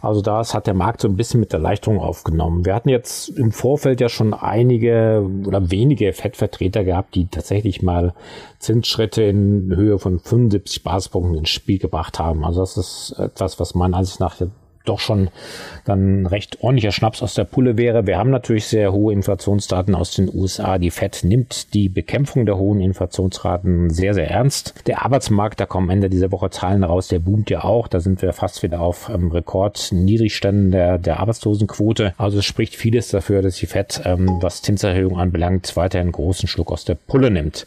Also 0.00 0.22
das 0.22 0.54
hat 0.54 0.66
der 0.66 0.74
Markt 0.74 1.00
so 1.00 1.08
ein 1.08 1.16
bisschen 1.16 1.40
mit 1.40 1.52
Erleichterung 1.52 1.98
aufgenommen. 1.98 2.64
Wir 2.64 2.74
hatten 2.74 2.88
jetzt 2.88 3.28
im 3.30 3.52
Vorfeld 3.52 4.00
ja 4.00 4.08
schon 4.08 4.32
einige 4.32 5.28
oder 5.46 5.70
wenige 5.70 6.12
Fettvertreter 6.12 6.84
gehabt, 6.84 7.14
die 7.14 7.26
tatsächlich 7.26 7.82
mal 7.82 8.14
Zinsschritte 8.58 9.24
in 9.24 9.74
Höhe 9.74 9.98
von 9.98 10.20
75 10.20 10.84
Basispunkten 10.84 11.36
ins 11.36 11.50
Spiel 11.50 11.78
gebracht 11.78 12.18
haben. 12.18 12.44
Also 12.44 12.60
das 12.60 12.76
ist 12.76 13.18
etwas, 13.18 13.58
was 13.58 13.74
man 13.74 13.92
Ansicht 13.92 14.20
nach 14.20 14.40
doch 14.84 15.00
schon 15.00 15.28
dann 15.84 16.26
recht 16.26 16.62
ordentlicher 16.62 16.92
Schnaps 16.92 17.22
aus 17.22 17.34
der 17.34 17.44
Pulle 17.44 17.76
wäre. 17.76 18.06
Wir 18.06 18.18
haben 18.18 18.30
natürlich 18.30 18.66
sehr 18.66 18.92
hohe 18.92 19.12
Inflationsdaten 19.12 19.94
aus 19.94 20.12
den 20.12 20.32
USA. 20.32 20.78
Die 20.78 20.90
Fed 20.90 21.20
nimmt 21.24 21.74
die 21.74 21.88
Bekämpfung 21.88 22.46
der 22.46 22.56
hohen 22.56 22.80
Inflationsraten 22.80 23.90
sehr, 23.90 24.14
sehr 24.14 24.30
ernst. 24.30 24.74
Der 24.86 25.04
Arbeitsmarkt, 25.04 25.60
da 25.60 25.66
kommen 25.66 25.90
Ende 25.90 26.08
dieser 26.08 26.32
Woche 26.32 26.50
Zahlen 26.50 26.84
raus, 26.84 27.08
der 27.08 27.18
boomt 27.18 27.50
ja 27.50 27.64
auch. 27.64 27.88
Da 27.88 28.00
sind 28.00 28.22
wir 28.22 28.32
fast 28.32 28.62
wieder 28.62 28.80
auf 28.80 29.08
ähm, 29.12 29.30
Rekordniedrigständen 29.30 30.70
der, 30.70 30.98
der 30.98 31.20
Arbeitslosenquote. 31.20 32.14
Also 32.16 32.38
es 32.38 32.44
spricht 32.44 32.76
vieles 32.76 33.08
dafür, 33.08 33.42
dass 33.42 33.56
die 33.56 33.66
Fed, 33.66 34.02
ähm, 34.04 34.38
was 34.40 34.62
Zinserhöhung 34.62 35.18
anbelangt, 35.18 35.76
weiterhin 35.76 36.06
einen 36.06 36.12
großen 36.12 36.48
Schluck 36.48 36.72
aus 36.72 36.84
der 36.84 36.94
Pulle 36.94 37.30
nimmt. 37.30 37.66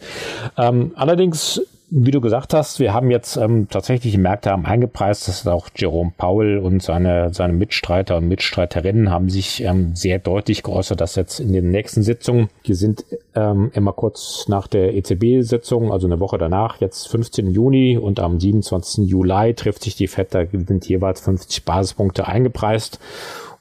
Ähm, 0.58 0.92
allerdings 0.96 1.62
wie 1.92 2.12
du 2.12 2.20
gesagt 2.20 2.54
hast, 2.54 2.80
wir 2.80 2.94
haben 2.94 3.12
jetzt 3.12 3.38
ähm, 3.38 3.68
tatsächlich 3.70 4.14
die 4.14 4.20
Märkte 4.20 4.50
haben 4.50 4.66
eingepreist, 4.66 5.28
dass 5.28 5.46
auch 5.46 5.70
Jerome 5.76 6.14
Powell 6.18 6.58
und 6.58 6.82
seine, 6.82 7.34
seine 7.34 7.54
Mitstreiter 7.54 8.18
und 8.18 8.28
Mitstreiterinnen 8.28 9.12
haben 9.12 9.30
sich 9.30 9.64
ähm, 9.64 9.96
sehr 9.96 10.18
deutlich 10.18 10.64
geäußert, 10.64 11.00
dass 11.00 11.16
jetzt 11.16 11.40
in 11.40 11.54
den 11.54 11.70
nächsten 11.70 12.02
Sitzungen, 12.02 12.50
die 12.66 12.74
sind 12.74 13.06
ähm, 13.36 13.72
immer 13.74 13.94
kurz 13.94 14.48
nach 14.48 14.68
der 14.68 14.96
EZB-Sitzung, 14.96 15.92
also 15.92 16.08
eine 16.08 16.20
Woche 16.20 16.40
danach, 16.40 16.82
jetzt 16.82 17.08
15. 17.08 17.52
Juni 17.52 17.98
und 17.98 18.20
am 18.20 18.40
27. 18.40 19.08
Juli 19.08 19.54
trifft 19.54 19.84
sich 19.84 19.96
die 19.96 20.08
FED, 20.08 20.34
da 20.34 20.46
sind 20.46 20.88
jeweils 20.90 21.22
50 21.22 21.66
Basispunkte 21.66 22.28
eingepreist. 22.28 23.00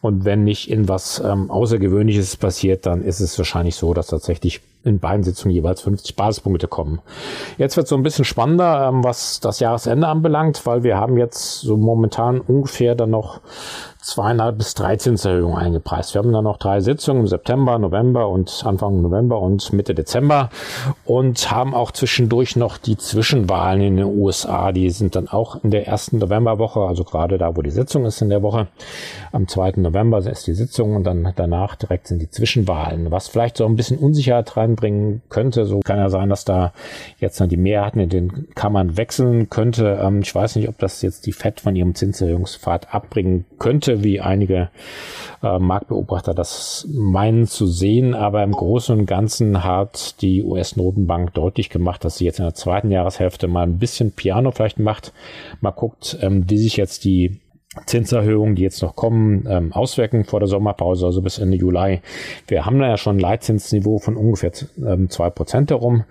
Und 0.04 0.26
wenn 0.26 0.44
nicht 0.44 0.70
in 0.70 0.86
was 0.86 1.18
ähm, 1.24 1.50
Außergewöhnliches 1.50 2.36
passiert, 2.36 2.84
dann 2.84 3.02
ist 3.02 3.20
es 3.20 3.38
wahrscheinlich 3.38 3.74
so, 3.74 3.94
dass 3.94 4.08
tatsächlich 4.08 4.60
in 4.84 4.98
beiden 4.98 5.24
Sitzungen 5.24 5.54
jeweils 5.54 5.80
50 5.80 6.14
Basispunkte 6.14 6.68
kommen. 6.68 7.00
Jetzt 7.56 7.78
wird 7.78 7.88
so 7.88 7.96
ein 7.96 8.02
bisschen 8.02 8.26
spannender, 8.26 8.86
ähm, 8.86 9.02
was 9.02 9.40
das 9.40 9.60
Jahresende 9.60 10.06
anbelangt, 10.06 10.66
weil 10.66 10.82
wir 10.82 10.98
haben 10.98 11.16
jetzt 11.16 11.60
so 11.60 11.78
momentan 11.78 12.42
ungefähr 12.42 12.94
dann 12.94 13.12
noch 13.12 13.40
zweieinhalb 14.04 14.58
bis 14.58 14.74
drei 14.74 14.96
Zinserhöhungen 14.96 15.56
eingepreist. 15.56 16.14
Wir 16.14 16.20
haben 16.20 16.32
dann 16.32 16.44
noch 16.44 16.58
drei 16.58 16.80
Sitzungen 16.80 17.22
im 17.22 17.26
September, 17.26 17.78
November 17.78 18.28
und 18.28 18.62
Anfang 18.66 19.00
November 19.00 19.40
und 19.40 19.72
Mitte 19.72 19.94
Dezember 19.94 20.50
und 21.06 21.50
haben 21.50 21.74
auch 21.74 21.90
zwischendurch 21.90 22.54
noch 22.56 22.76
die 22.76 22.98
Zwischenwahlen 22.98 23.80
in 23.80 23.96
den 23.96 24.06
USA. 24.06 24.72
Die 24.72 24.90
sind 24.90 25.16
dann 25.16 25.28
auch 25.28 25.64
in 25.64 25.70
der 25.70 25.86
ersten 25.86 26.18
Novemberwoche, 26.18 26.80
also 26.80 27.04
gerade 27.04 27.38
da, 27.38 27.56
wo 27.56 27.62
die 27.62 27.70
Sitzung 27.70 28.04
ist 28.04 28.20
in 28.20 28.28
der 28.28 28.42
Woche. 28.42 28.68
Am 29.32 29.48
2. 29.48 29.72
November 29.76 30.18
ist 30.18 30.46
die 30.46 30.54
Sitzung 30.54 30.96
und 30.96 31.04
dann 31.04 31.32
danach 31.34 31.74
direkt 31.74 32.08
sind 32.08 32.20
die 32.20 32.30
Zwischenwahlen, 32.30 33.10
was 33.10 33.28
vielleicht 33.28 33.56
so 33.56 33.64
ein 33.64 33.74
bisschen 33.74 33.98
Unsicherheit 33.98 34.56
reinbringen 34.56 35.22
könnte. 35.30 35.64
So 35.64 35.80
kann 35.80 35.98
ja 35.98 36.10
sein, 36.10 36.28
dass 36.28 36.44
da 36.44 36.72
jetzt 37.18 37.40
dann 37.40 37.48
die 37.48 37.56
Mehrheiten 37.56 38.00
in 38.00 38.10
den 38.10 38.48
Kammern 38.54 38.98
wechseln 38.98 39.48
könnte. 39.48 39.98
Ähm, 40.02 40.20
ich 40.20 40.34
weiß 40.34 40.56
nicht, 40.56 40.68
ob 40.68 40.78
das 40.78 41.00
jetzt 41.00 41.24
die 41.24 41.32
FED 41.32 41.60
von 41.60 41.74
ihrem 41.74 41.94
Zinserhöhungspfad 41.94 42.94
abbringen 42.94 43.46
könnte 43.58 43.93
wie 44.02 44.20
einige 44.20 44.70
äh, 45.42 45.58
Marktbeobachter 45.58 46.34
das 46.34 46.88
meinen 46.90 47.46
zu 47.46 47.66
sehen. 47.66 48.14
Aber 48.14 48.42
im 48.42 48.52
Großen 48.52 48.98
und 48.98 49.06
Ganzen 49.06 49.62
hat 49.62 50.20
die 50.22 50.42
US-Notenbank 50.42 51.34
deutlich 51.34 51.70
gemacht, 51.70 52.04
dass 52.04 52.16
sie 52.16 52.24
jetzt 52.24 52.38
in 52.38 52.44
der 52.44 52.54
zweiten 52.54 52.90
Jahreshälfte 52.90 53.46
mal 53.46 53.62
ein 53.62 53.78
bisschen 53.78 54.12
Piano 54.12 54.50
vielleicht 54.50 54.78
macht. 54.78 55.12
Mal 55.60 55.70
guckt, 55.70 56.18
ähm, 56.20 56.48
wie 56.48 56.58
sich 56.58 56.76
jetzt 56.76 57.04
die 57.04 57.38
Zinserhöhungen, 57.86 58.54
die 58.54 58.62
jetzt 58.62 58.82
noch 58.82 58.96
kommen, 58.96 59.46
ähm, 59.48 59.72
auswirken 59.72 60.24
vor 60.24 60.40
der 60.40 60.48
Sommerpause, 60.48 61.06
also 61.06 61.22
bis 61.22 61.38
Ende 61.38 61.56
Juli. 61.56 62.00
Wir 62.46 62.66
haben 62.66 62.78
da 62.78 62.88
ja 62.88 62.96
schon 62.96 63.16
ein 63.16 63.20
Leitzinsniveau 63.20 63.98
von 63.98 64.16
ungefähr 64.16 64.52
ähm, 64.78 65.10
zwei 65.10 65.30
Prozent 65.30 65.70
herum, 65.70 66.04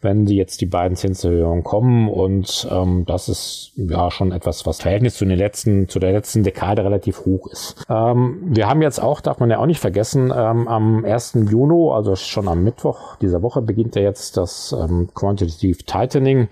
wenn 0.00 0.24
die 0.24 0.36
jetzt 0.36 0.60
die 0.60 0.66
beiden 0.66 0.96
Zinserhöhungen 0.96 1.64
kommen 1.64 2.08
und 2.08 2.66
ähm, 2.70 3.04
das 3.06 3.28
ist 3.28 3.72
ja 3.76 4.10
schon 4.10 4.32
etwas, 4.32 4.66
was 4.66 4.80
Verhältnis 4.80 5.16
zu 5.16 5.24
den 5.24 5.36
letzten, 5.36 5.88
zu 5.88 5.98
der 5.98 6.12
letzten 6.12 6.42
Dekade 6.42 6.84
relativ 6.84 7.24
hoch 7.26 7.48
ist. 7.48 7.84
Ähm, 7.88 8.38
wir 8.44 8.68
haben 8.68 8.82
jetzt 8.82 9.00
auch, 9.00 9.20
darf 9.20 9.40
man 9.40 9.50
ja 9.50 9.58
auch 9.58 9.66
nicht 9.66 9.80
vergessen, 9.80 10.32
ähm, 10.34 10.68
am 10.68 11.04
1. 11.04 11.38
Juni, 11.50 11.90
also 11.92 12.16
schon 12.16 12.48
am 12.48 12.64
Mittwoch 12.64 13.16
dieser 13.16 13.42
Woche 13.42 13.62
beginnt 13.62 13.96
ja 13.96 14.02
jetzt 14.02 14.36
das 14.36 14.74
ähm, 14.78 15.08
Quantitative 15.14 15.84
Tightening. 15.84 16.48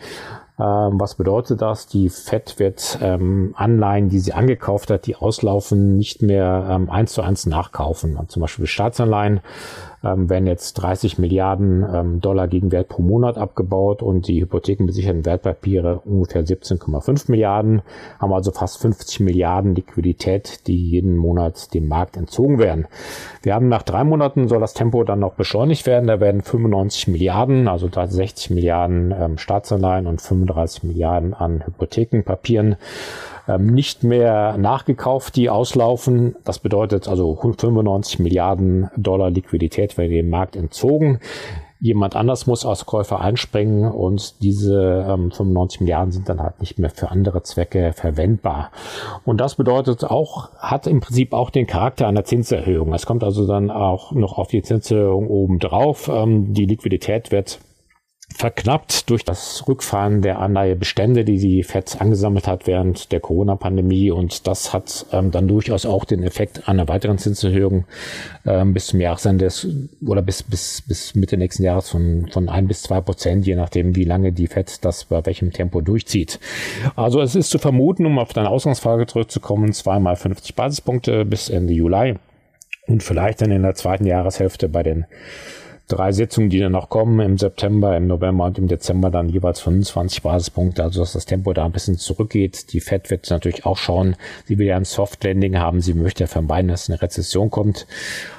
Ähm, 0.58 0.98
was 0.98 1.14
bedeutet 1.14 1.62
das? 1.62 1.86
Die 1.86 2.08
FED 2.08 2.58
wird 2.58 2.98
ähm, 3.00 3.54
Anleihen, 3.56 4.08
die 4.08 4.18
sie 4.18 4.32
angekauft 4.32 4.90
hat, 4.90 5.06
die 5.06 5.14
auslaufen, 5.14 5.96
nicht 5.96 6.22
mehr 6.22 6.66
ähm, 6.70 6.90
eins 6.90 7.12
zu 7.12 7.22
eins 7.22 7.46
nachkaufen. 7.46 8.18
Zum 8.28 8.40
Beispiel 8.40 8.66
Staatsanleihen 8.66 9.40
ähm, 10.04 10.30
werden 10.30 10.46
jetzt 10.46 10.74
30 10.74 11.18
Milliarden 11.18 11.84
ähm, 11.92 12.20
Dollar 12.20 12.48
Gegenwert 12.48 12.88
pro 12.88 13.02
Monat 13.02 13.38
abgebaut 13.38 14.02
und 14.02 14.28
die 14.28 14.40
hypothekenbesicherten 14.40 15.24
Wertpapiere 15.24 16.00
ungefähr 16.04 16.44
17,5 16.44 17.30
Milliarden, 17.30 17.82
haben 18.18 18.32
also 18.32 18.50
fast 18.52 18.80
50 18.80 19.20
Milliarden 19.20 19.74
Liquidität, 19.74 20.66
die 20.66 20.76
jeden 20.76 21.16
Monat 21.16 21.74
dem 21.74 21.88
Markt 21.88 22.16
entzogen 22.16 22.58
werden. 22.58 22.86
Wir 23.42 23.54
haben 23.54 23.68
nach 23.68 23.82
drei 23.82 24.04
Monaten 24.04 24.48
soll 24.48 24.60
das 24.60 24.74
Tempo 24.74 25.04
dann 25.04 25.20
noch 25.20 25.34
beschleunigt 25.34 25.86
werden. 25.86 26.06
Da 26.06 26.20
werden 26.20 26.42
95 26.42 27.08
Milliarden, 27.08 27.68
also 27.68 27.88
60 27.88 28.50
Milliarden 28.50 29.14
ähm, 29.18 29.38
Staatsanleihen 29.38 30.06
und 30.06 30.20
35 30.20 30.84
Milliarden 30.84 31.34
an 31.34 31.64
Hypothekenpapieren 31.66 32.76
ähm, 33.48 33.66
nicht 33.66 34.04
mehr 34.04 34.56
nachgekauft, 34.58 35.34
die 35.36 35.48
auslaufen. 35.48 36.36
Das 36.44 36.58
bedeutet 36.58 37.08
also 37.08 37.34
95 37.34 38.18
Milliarden 38.18 38.90
Dollar 38.96 39.30
Liquidität 39.30 39.87
werden 39.96 40.10
dem 40.10 40.28
Markt 40.28 40.56
entzogen. 40.56 41.20
Jemand 41.80 42.16
anders 42.16 42.48
muss 42.48 42.66
als 42.66 42.86
Käufer 42.86 43.20
einspringen 43.20 43.88
und 43.88 44.42
diese 44.42 45.06
ähm, 45.08 45.30
95 45.30 45.80
Milliarden 45.80 46.10
sind 46.10 46.28
dann 46.28 46.42
halt 46.42 46.58
nicht 46.58 46.80
mehr 46.80 46.90
für 46.90 47.10
andere 47.12 47.44
Zwecke 47.44 47.92
verwendbar. 47.92 48.72
Und 49.24 49.40
das 49.40 49.54
bedeutet 49.54 50.02
auch, 50.02 50.50
hat 50.58 50.88
im 50.88 51.00
Prinzip 51.00 51.32
auch 51.32 51.50
den 51.50 51.68
Charakter 51.68 52.08
einer 52.08 52.24
Zinserhöhung. 52.24 52.92
Es 52.94 53.06
kommt 53.06 53.22
also 53.22 53.46
dann 53.46 53.70
auch 53.70 54.10
noch 54.10 54.38
auf 54.38 54.48
die 54.48 54.62
Zinserhöhung 54.62 55.28
oben 55.28 55.60
drauf. 55.60 56.10
Ähm, 56.12 56.52
die 56.52 56.66
Liquidität 56.66 57.30
wird 57.30 57.60
verknappt 58.34 59.10
durch 59.10 59.24
das 59.24 59.64
Rückfahren 59.66 60.22
der 60.22 60.38
Anleihebestände, 60.38 61.24
die 61.24 61.38
die 61.38 61.62
FED 61.64 62.00
angesammelt 62.00 62.46
hat 62.46 62.66
während 62.66 63.10
der 63.10 63.20
Corona-Pandemie. 63.20 64.10
Und 64.10 64.46
das 64.46 64.72
hat 64.72 65.06
ähm, 65.12 65.30
dann 65.30 65.48
durchaus 65.48 65.86
auch 65.86 66.04
den 66.04 66.22
Effekt 66.22 66.68
einer 66.68 66.86
weiteren 66.88 67.18
Zinserhöhung 67.18 67.84
ähm, 68.46 68.74
bis 68.74 68.88
zum 68.88 69.00
Jahresende 69.00 69.48
oder 70.06 70.22
bis, 70.22 70.42
bis, 70.42 70.82
bis 70.82 71.14
Mitte 71.14 71.36
nächsten 71.36 71.64
Jahres 71.64 71.88
von, 71.88 72.28
von 72.30 72.48
ein 72.48 72.68
bis 72.68 72.82
zwei 72.82 73.00
Prozent, 73.00 73.46
je 73.46 73.56
nachdem, 73.56 73.96
wie 73.96 74.04
lange 74.04 74.32
die 74.32 74.46
FED 74.46 74.84
das 74.84 75.06
bei 75.06 75.24
welchem 75.24 75.52
Tempo 75.52 75.80
durchzieht. 75.80 76.38
Also 76.96 77.20
es 77.20 77.34
ist 77.34 77.50
zu 77.50 77.58
vermuten, 77.58 78.06
um 78.06 78.18
auf 78.18 78.32
deine 78.32 78.50
Ausgangsfrage 78.50 79.06
zurückzukommen, 79.06 79.72
zweimal 79.72 80.16
50 80.16 80.54
Basispunkte 80.54 81.24
bis 81.24 81.48
Ende 81.48 81.72
Juli 81.72 82.16
und 82.86 83.02
vielleicht 83.02 83.40
dann 83.40 83.50
in 83.50 83.62
der 83.62 83.74
zweiten 83.74 84.06
Jahreshälfte 84.06 84.68
bei 84.68 84.82
den 84.82 85.06
drei 85.88 86.12
Sitzungen, 86.12 86.50
die 86.50 86.60
dann 86.60 86.72
noch 86.72 86.90
kommen, 86.90 87.20
im 87.20 87.38
September, 87.38 87.96
im 87.96 88.06
November 88.06 88.44
und 88.44 88.58
im 88.58 88.68
Dezember 88.68 89.10
dann 89.10 89.28
jeweils 89.28 89.60
25 89.60 90.22
Basispunkte, 90.22 90.82
also 90.82 91.00
dass 91.00 91.14
das 91.14 91.24
Tempo 91.26 91.52
da 91.52 91.64
ein 91.64 91.72
bisschen 91.72 91.96
zurückgeht. 91.96 92.72
Die 92.72 92.80
Fed 92.80 93.10
wird 93.10 93.28
natürlich 93.30 93.64
auch 93.64 93.78
schauen, 93.78 94.16
sie 94.44 94.58
will 94.58 94.66
ja 94.66 94.76
ein 94.76 94.84
Soft 94.84 95.24
Landing 95.24 95.58
haben, 95.58 95.80
sie 95.80 95.94
möchte 95.94 96.24
ja 96.24 96.26
vermeiden, 96.26 96.68
dass 96.68 96.88
eine 96.88 97.00
Rezession 97.00 97.50
kommt. 97.50 97.86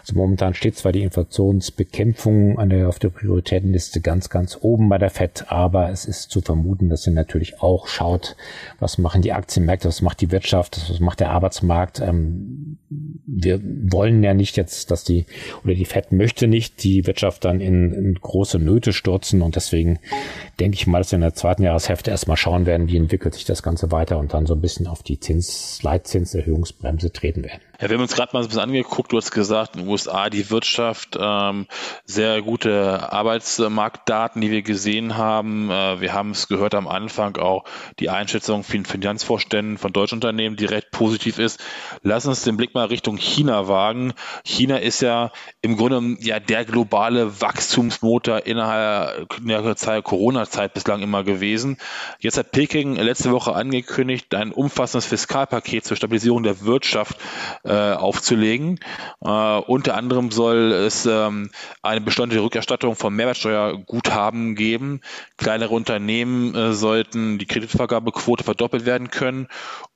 Also 0.02 0.16
momentan 0.16 0.54
steht 0.54 0.78
zwar 0.78 0.92
die 0.92 1.04
Inflationsbekämpfung 1.04 2.60
an 2.60 2.70
der, 2.70 2.88
auf 2.88 3.00
der 3.00 3.10
Prioritätenliste 3.10 4.02
ganz, 4.02 4.30
ganz 4.30 4.58
oben 4.62 4.88
bei 4.88 4.98
der 4.98 5.10
Fed, 5.10 5.46
aber 5.50 5.90
es 5.90 6.06
ist 6.06 6.30
zu 6.30 6.42
vermuten, 6.42 6.90
dass 6.90 7.04
sie 7.04 7.12
natürlich 7.12 7.62
auch 7.62 7.88
schaut, 7.88 8.36
was 8.80 8.98
machen 8.98 9.22
die 9.22 9.34
Aktienmärkte, 9.34 9.88
was 9.88 10.02
macht 10.02 10.22
die 10.22 10.32
Wirtschaft, 10.32 10.90
was 10.90 11.00
macht 11.00 11.20
der 11.20 11.32
Arbeitsmarkt. 11.32 12.00
Ähm, 12.00 12.69
wir 13.44 13.60
wollen 13.64 14.24
ja 14.24 14.34
nicht 14.34 14.58
jetzt, 14.58 14.92
dass 14.92 15.04
die, 15.04 15.26
oder 15.64 15.74
die 15.74 15.86
Fed 15.86 16.12
möchte 16.12 16.48
nicht 16.48 16.84
die 16.84 17.06
Wirtschaft 17.06 17.46
dann 17.46 17.62
in, 17.62 17.94
in 17.94 18.16
große 18.16 18.60
Nöte 18.60 18.94
stürzen. 18.94 19.42
Und 19.42 19.56
deswegen 19.56 20.00
denke 20.60 20.76
ich 20.76 20.88
mal, 20.88 21.00
dass 21.00 21.12
wir 21.12 21.18
in 21.18 21.22
der 21.22 21.34
zweiten 21.34 21.64
Jahreshälfte 21.64 22.12
erstmal 22.12 22.38
schauen 22.38 22.66
werden, 22.66 22.90
wie 22.90 22.98
entwickelt 22.98 23.34
sich 23.34 23.46
das 23.46 23.64
Ganze 23.64 23.92
weiter 23.92 24.18
und 24.18 24.34
dann 24.34 24.46
so 24.46 24.54
ein 24.54 24.62
bisschen 24.62 24.88
auf 24.88 25.04
die 25.04 25.20
Zins, 25.20 25.82
Leitzinserhöhungsbremse 25.84 27.12
treten 27.12 27.44
werden. 27.44 27.62
Ja, 27.82 27.90
wir 27.90 27.96
haben 27.96 28.02
uns 28.02 28.14
gerade 28.14 28.32
mal 28.34 28.42
ein 28.42 28.48
bisschen 28.48 28.62
angeguckt. 28.62 29.14
Du 29.14 29.18
hast 29.18 29.32
gesagt, 29.32 29.78
in 29.78 29.84
den 29.84 29.90
USA 29.90 30.30
die 30.30 30.50
Wirtschaft, 30.50 31.18
ähm, 31.18 31.66
sehr 32.04 32.42
gute 32.42 33.14
Arbeitsmarktdaten, 33.14 34.42
die 34.42 34.52
wir 34.52 34.64
gesehen 34.64 35.16
haben. 35.16 35.72
Äh, 35.72 36.02
wir 36.02 36.12
haben 36.12 36.32
es 36.32 36.50
gehört 36.50 36.76
am 36.76 36.90
Anfang 36.90 37.38
auch 37.38 37.64
die 38.00 38.10
Einschätzung 38.10 38.66
von 38.66 38.84
Finanzvorständen 38.84 39.78
von 39.78 39.94
deutschen 39.94 40.16
Unternehmen, 40.16 40.58
die 40.58 40.66
recht 40.66 40.92
positiv 40.92 41.40
ist. 41.40 41.64
Lass 42.04 42.26
uns 42.26 42.44
den 42.44 42.58
Blick 42.58 42.74
mal 42.74 42.88
Richtung 42.88 43.16
China 43.16 43.70
wagen. 43.70 44.12
China 44.44 44.76
ist 44.76 45.02
ja 45.02 45.32
im 45.62 45.78
Grunde 45.78 46.18
ja 46.20 46.42
der 46.42 46.66
globale 46.66 47.40
Wachstumsmotor 47.40 48.46
innerhalb 48.46 49.30
der 49.40 49.76
Zeit, 49.78 50.04
Corona-Zeit 50.04 50.74
bislang 50.74 51.02
immer 51.02 51.24
gewesen. 51.24 51.78
Jetzt 52.20 52.38
hat 52.38 52.52
Peking 52.52 52.98
letzte 52.98 53.32
Woche 53.32 53.54
angekündigt, 53.54 54.36
ein 54.36 54.52
umfassendes 54.52 55.06
Fiskalpaket 55.06 55.86
zur 55.86 55.96
Stabilisierung 55.96 56.44
der 56.44 56.60
Wirtschaft 56.66 57.18
äh, 57.70 57.94
aufzulegen. 57.94 58.80
Äh, 59.24 59.30
unter 59.30 59.96
anderem 59.96 60.32
soll 60.32 60.72
es 60.72 61.06
ähm, 61.06 61.52
eine 61.82 62.02
bestandliche 62.02 62.44
Rückerstattung 62.44 62.96
von 62.96 63.16
Mehrwertsteuerguthaben 63.16 64.56
geben. 64.56 65.02
Kleinere 65.38 65.74
Unternehmen 65.74 66.56
äh, 66.56 66.74
sollten 66.74 67.38
die 67.38 67.46
Kreditvergabequote 67.46 68.44
verdoppelt 68.44 68.86
werden 68.86 69.12
können 69.12 69.48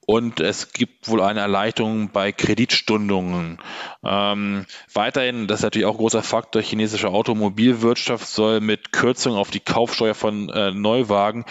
und 0.05 0.39
es 0.39 0.73
gibt 0.73 1.07
wohl 1.07 1.21
eine 1.21 1.41
Erleichterung 1.41 2.09
bei 2.09 2.31
Kreditstundungen. 2.31 3.59
Ähm, 4.03 4.65
weiterhin, 4.93 5.47
das 5.47 5.59
ist 5.59 5.63
natürlich 5.63 5.85
auch 5.85 5.93
ein 5.93 5.97
großer 5.97 6.23
Faktor, 6.23 6.61
chinesische 6.61 7.09
Automobilwirtschaft 7.09 8.27
soll 8.27 8.59
mit 8.59 8.91
Kürzung 8.91 9.35
auf 9.35 9.51
die 9.51 9.59
Kaufsteuer 9.59 10.15
von 10.15 10.49
äh, 10.49 10.71
Neuwagen 10.71 11.45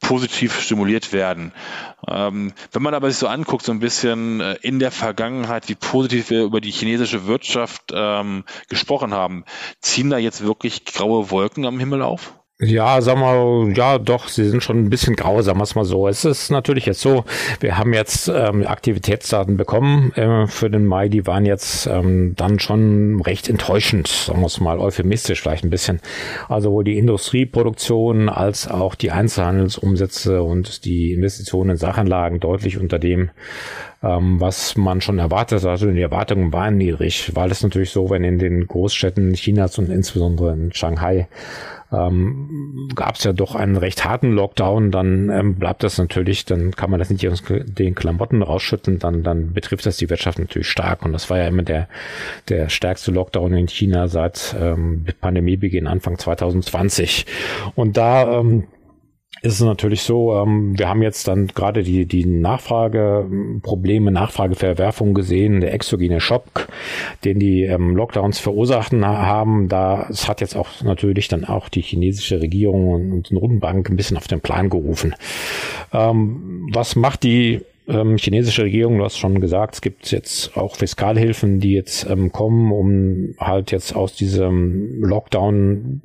positiv 0.00 0.60
stimuliert 0.60 1.12
werden. 1.12 1.52
Ähm, 2.06 2.52
wenn 2.72 2.82
man 2.82 2.94
aber 2.94 3.10
sich 3.10 3.18
so 3.18 3.26
anguckt, 3.26 3.64
so 3.64 3.72
ein 3.72 3.80
bisschen 3.80 4.40
äh, 4.40 4.54
in 4.62 4.78
der 4.78 4.90
Vergangenheit, 4.90 5.68
wie 5.68 5.74
positiv 5.74 6.30
wir 6.30 6.44
über 6.44 6.60
die 6.60 6.70
chinesische 6.70 7.26
Wirtschaft 7.26 7.92
ähm, 7.92 8.44
gesprochen 8.68 9.12
haben, 9.12 9.44
ziehen 9.80 10.10
da 10.10 10.18
jetzt 10.18 10.42
wirklich 10.42 10.84
graue 10.84 11.30
Wolken 11.30 11.66
am 11.66 11.78
Himmel 11.78 12.02
auf? 12.02 12.37
Ja, 12.60 13.00
sagen 13.00 13.20
wir, 13.20 13.72
ja, 13.76 13.98
doch, 13.98 14.26
sie 14.26 14.48
sind 14.48 14.64
schon 14.64 14.78
ein 14.78 14.90
bisschen 14.90 15.14
grau, 15.14 15.40
wir 15.60 15.62
es 15.62 15.76
mal 15.76 15.84
so. 15.84 16.08
Es 16.08 16.24
ist 16.24 16.50
natürlich 16.50 16.86
jetzt 16.86 17.00
so, 17.00 17.24
wir 17.60 17.78
haben 17.78 17.92
jetzt 17.92 18.26
ähm, 18.26 18.66
Aktivitätsdaten 18.66 19.56
bekommen 19.56 20.12
äh, 20.14 20.48
für 20.48 20.68
den 20.68 20.84
Mai, 20.84 21.08
die 21.08 21.24
waren 21.24 21.46
jetzt 21.46 21.86
ähm, 21.86 22.34
dann 22.34 22.58
schon 22.58 23.20
recht 23.20 23.48
enttäuschend, 23.48 24.08
sagen 24.08 24.40
wir 24.40 24.46
es 24.46 24.58
mal, 24.58 24.80
euphemistisch 24.80 25.40
vielleicht 25.40 25.62
ein 25.62 25.70
bisschen. 25.70 26.00
Also 26.48 26.72
wohl 26.72 26.82
die 26.82 26.98
Industrieproduktion 26.98 28.28
als 28.28 28.66
auch 28.66 28.96
die 28.96 29.12
Einzelhandelsumsätze 29.12 30.42
und 30.42 30.84
die 30.84 31.12
Investitionen 31.12 31.70
in 31.70 31.76
Sachanlagen 31.76 32.40
deutlich 32.40 32.76
unter 32.76 32.98
dem, 32.98 33.30
ähm, 34.02 34.40
was 34.40 34.76
man 34.76 35.00
schon 35.00 35.20
erwartet. 35.20 35.64
Also 35.64 35.88
die 35.88 36.02
Erwartungen 36.02 36.52
waren 36.52 36.76
niedrig, 36.76 37.30
weil 37.36 37.52
es 37.52 37.62
natürlich 37.62 37.90
so, 37.90 38.10
wenn 38.10 38.24
in 38.24 38.40
den 38.40 38.66
Großstädten 38.66 39.34
Chinas 39.34 39.78
und 39.78 39.90
insbesondere 39.90 40.54
in 40.54 40.72
Shanghai 40.72 41.28
ähm, 41.90 42.88
gab 42.94 43.14
es 43.14 43.24
ja 43.24 43.32
doch 43.32 43.54
einen 43.54 43.76
recht 43.76 44.04
harten 44.04 44.32
Lockdown, 44.32 44.90
dann 44.90 45.30
ähm, 45.30 45.54
bleibt 45.54 45.82
das 45.82 45.98
natürlich, 45.98 46.44
dann 46.44 46.72
kann 46.72 46.90
man 46.90 46.98
das 46.98 47.10
nicht 47.10 47.26
aus 47.28 47.42
den 47.46 47.94
Klamotten 47.94 48.42
rausschütten, 48.42 48.98
dann, 48.98 49.22
dann 49.22 49.52
betrifft 49.52 49.86
das 49.86 49.96
die 49.96 50.10
Wirtschaft 50.10 50.38
natürlich 50.38 50.68
stark. 50.68 51.04
Und 51.04 51.12
das 51.12 51.30
war 51.30 51.38
ja 51.38 51.48
immer 51.48 51.62
der, 51.62 51.88
der 52.48 52.68
stärkste 52.68 53.10
Lockdown 53.10 53.54
in 53.54 53.68
China 53.68 54.08
seit 54.08 54.54
ähm, 54.60 55.06
Pandemiebeginn 55.20 55.86
Anfang 55.86 56.18
2020. 56.18 57.26
Und 57.74 57.96
da 57.96 58.40
ähm, 58.40 58.64
ist 59.40 59.54
es 59.54 59.60
natürlich 59.60 60.02
so, 60.02 60.34
ähm, 60.34 60.76
wir 60.78 60.88
haben 60.88 61.02
jetzt 61.02 61.28
dann 61.28 61.46
gerade 61.48 61.82
die, 61.82 62.06
die 62.06 62.26
Nachfrageprobleme, 62.26 64.10
Nachfrageverwerfung 64.10 65.14
gesehen, 65.14 65.60
der 65.60 65.72
exogene 65.72 66.20
Schock, 66.20 66.68
den 67.24 67.38
die 67.38 67.62
ähm, 67.62 67.94
Lockdowns 67.94 68.40
verursachten 68.40 69.06
haben. 69.06 69.68
Da 69.68 70.08
es 70.10 70.28
hat 70.28 70.40
jetzt 70.40 70.56
auch 70.56 70.68
natürlich 70.82 71.28
dann 71.28 71.44
auch 71.44 71.68
die 71.68 71.82
chinesische 71.82 72.40
Regierung 72.40 73.12
und, 73.12 73.30
eine 73.30 73.38
Rundenbank 73.38 73.88
ein 73.88 73.96
bisschen 73.96 74.16
auf 74.16 74.26
den 74.26 74.40
Plan 74.40 74.70
gerufen. 74.70 75.14
Ähm, 75.92 76.68
was 76.72 76.96
macht 76.96 77.22
die 77.22 77.60
ähm, 77.88 78.18
chinesische 78.18 78.64
Regierung, 78.64 78.98
du 78.98 79.04
hast 79.04 79.18
schon 79.18 79.40
gesagt, 79.40 79.74
es 79.74 79.80
gibt 79.80 80.10
jetzt 80.10 80.56
auch 80.56 80.76
Fiskalhilfen, 80.76 81.58
die 81.58 81.72
jetzt 81.72 82.08
ähm, 82.08 82.30
kommen, 82.32 82.70
um 82.70 83.34
halt 83.38 83.70
jetzt 83.72 83.96
aus 83.96 84.14
diesem 84.14 85.02
Lockdown, 85.02 86.02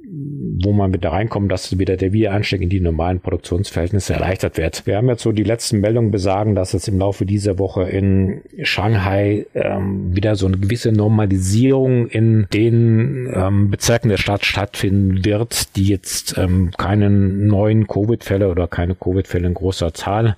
wo 0.64 0.72
man 0.72 0.94
wieder 0.94 1.12
reinkommt, 1.12 1.52
dass 1.52 1.78
wieder 1.78 1.98
der 1.98 2.14
Wiedereinstieg 2.14 2.62
in 2.62 2.70
die 2.70 2.80
normalen 2.80 3.20
Produktionsverhältnisse 3.20 4.14
erleichtert 4.14 4.58
wird. 4.58 4.88
Wir 4.88 4.98
haben 4.98 5.10
jetzt 5.10 5.24
so 5.24 5.32
die 5.34 5.44
letzten 5.44 5.82
Meldungen 5.82 6.12
besagen, 6.12 6.56
dass 6.56 6.74
es 6.74 6.88
im 6.88 7.00
Laufe 7.00 7.26
dieser 7.26 7.60
Woche 7.60 7.84
in 7.84 8.42
Shanghai 8.62 9.46
ähm, 9.54 10.16
wieder 10.16 10.36
so 10.36 10.48
eine 10.48 10.58
gewisse 10.58 10.92
Normalisierung 10.92 12.08
in 12.08 12.48
den 12.54 13.30
ähm, 13.34 13.70
Bezirken 13.70 14.10
der 14.10 14.18
Stadt 14.18 14.46
stattfinden 14.46 15.26
wird, 15.26 15.76
die 15.76 15.88
jetzt 15.88 16.38
ähm, 16.38 16.72
keine 16.78 17.10
neuen 17.10 17.88
Covid-Fälle 17.88 18.50
oder 18.50 18.68
keine 18.68 18.96
Covid-Fälle 18.96 19.48
in 19.48 19.54
großer 19.54 19.94
Zahl 19.94 20.38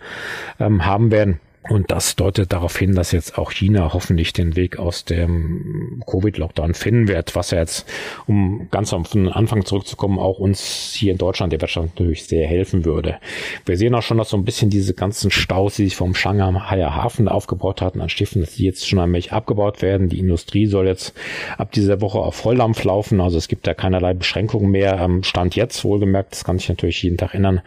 ähm, 0.60 0.86
haben 0.86 1.12
werden. 1.12 1.34
Und 1.67 1.89
das 1.89 2.15
deutet 2.15 2.54
darauf 2.54 2.78
hin, 2.78 2.93
dass 2.93 3.12
jetzt 3.12 3.39
auch 3.39 3.51
China 3.51 3.91
hoffentlich 3.93 4.34
den 4.34 4.56
Weg 4.56 4.78
aus 4.78 5.04
dem 5.04 6.04
Covid-Lockdown 6.06 6.75
finden 6.75 7.08
wird, 7.08 7.36
was 7.36 7.49
ja 7.49 7.58
jetzt, 7.58 7.88
um 8.28 8.67
ganz 8.69 8.93
am 8.93 9.04
Anfang 9.32 9.65
zurückzukommen, 9.65 10.19
auch 10.19 10.38
uns 10.38 10.93
hier 10.95 11.12
in 11.12 11.17
Deutschland 11.17 11.54
der 11.54 11.62
Wirtschaft 11.62 11.88
natürlich 11.95 12.28
sehr 12.28 12.47
helfen 12.47 12.86
würde. 12.86 13.17
Wir 13.65 13.78
sehen 13.78 13.95
auch 13.95 14.04
schon, 14.04 14.19
dass 14.19 14.30
so 14.30 14.38
ein 14.38 14.45
bisschen 14.45 14.69
diese 14.69 14.93
ganzen 14.93 15.32
Staus, 15.32 15.78
die 15.78 15.86
sich 15.86 15.95
vom 15.95 16.13
Shanghaier 16.13 16.95
Hafen 16.95 17.28
aufgebaut 17.28 17.82
hatten, 17.82 17.99
an 17.99 18.10
Schiffen, 18.10 18.41
dass 18.41 18.56
die 18.56 18.65
jetzt 18.65 18.88
schon 18.88 18.99
allmählich 18.99 19.34
abgebaut 19.34 19.82
werden. 19.82 20.08
Die 20.10 20.19
Industrie 20.19 20.67
soll 20.67 20.86
jetzt 20.86 21.15
ab 21.58 21.71
dieser 21.71 21.99
Woche 21.99 22.19
auf 22.19 22.36
Volldampf 22.36 22.84
laufen. 22.84 23.19
Also 23.19 23.39
es 23.39 23.47
gibt 23.47 23.65
da 23.65 23.73
keinerlei 23.73 24.13
Beschränkungen 24.13 24.69
mehr. 24.69 24.99
Ähm, 24.99 25.23
Stand 25.23 25.56
jetzt 25.56 25.84
wohlgemerkt, 25.84 26.34
das 26.34 26.43
kann 26.43 26.60
sich 26.60 26.69
natürlich 26.69 27.01
jeden 27.01 27.17
Tag 27.17 27.34
ändern, 27.34 27.62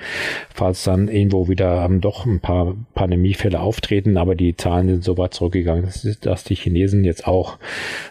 falls 0.55 0.85
dann 0.85 1.09
irgendwo 1.09 1.49
wieder 1.49 1.85
ähm, 1.85 2.01
doch 2.01 2.27
ein 2.27 2.39
paar 2.39 2.75
Pandemiefälle 2.95 3.59
auftreten 3.59 3.88
auftreten, 3.88 4.18
aber 4.18 4.35
die 4.35 4.55
Zahlen 4.55 4.88
sind 4.88 5.05
so 5.05 5.16
weit 5.16 5.33
zurückgegangen, 5.33 5.88
dass, 6.20 6.44
die 6.44 6.55
Chinesen 6.55 7.05
jetzt 7.05 7.27
auch 7.27 7.59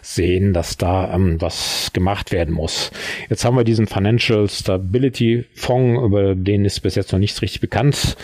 sehen, 0.02 0.52
dass 0.52 0.76
da 0.76 1.14
ähm, 1.14 1.40
was 1.40 1.90
gemacht 1.92 2.32
werden 2.32 2.52
muss. 2.52 2.90
Jetzt 3.30 3.44
haben 3.44 3.56
wir 3.56 3.64
diesen 3.64 3.86
Financial 3.86 4.48
Stability 4.48 5.44
Fonds, 5.54 6.02
über 6.02 6.34
den 6.34 6.64
ist 6.64 6.80
bis 6.80 6.96
jetzt 6.96 7.12
noch 7.12 7.20
nichts 7.20 7.42
richtig 7.42 7.60
bekannt 7.60 8.16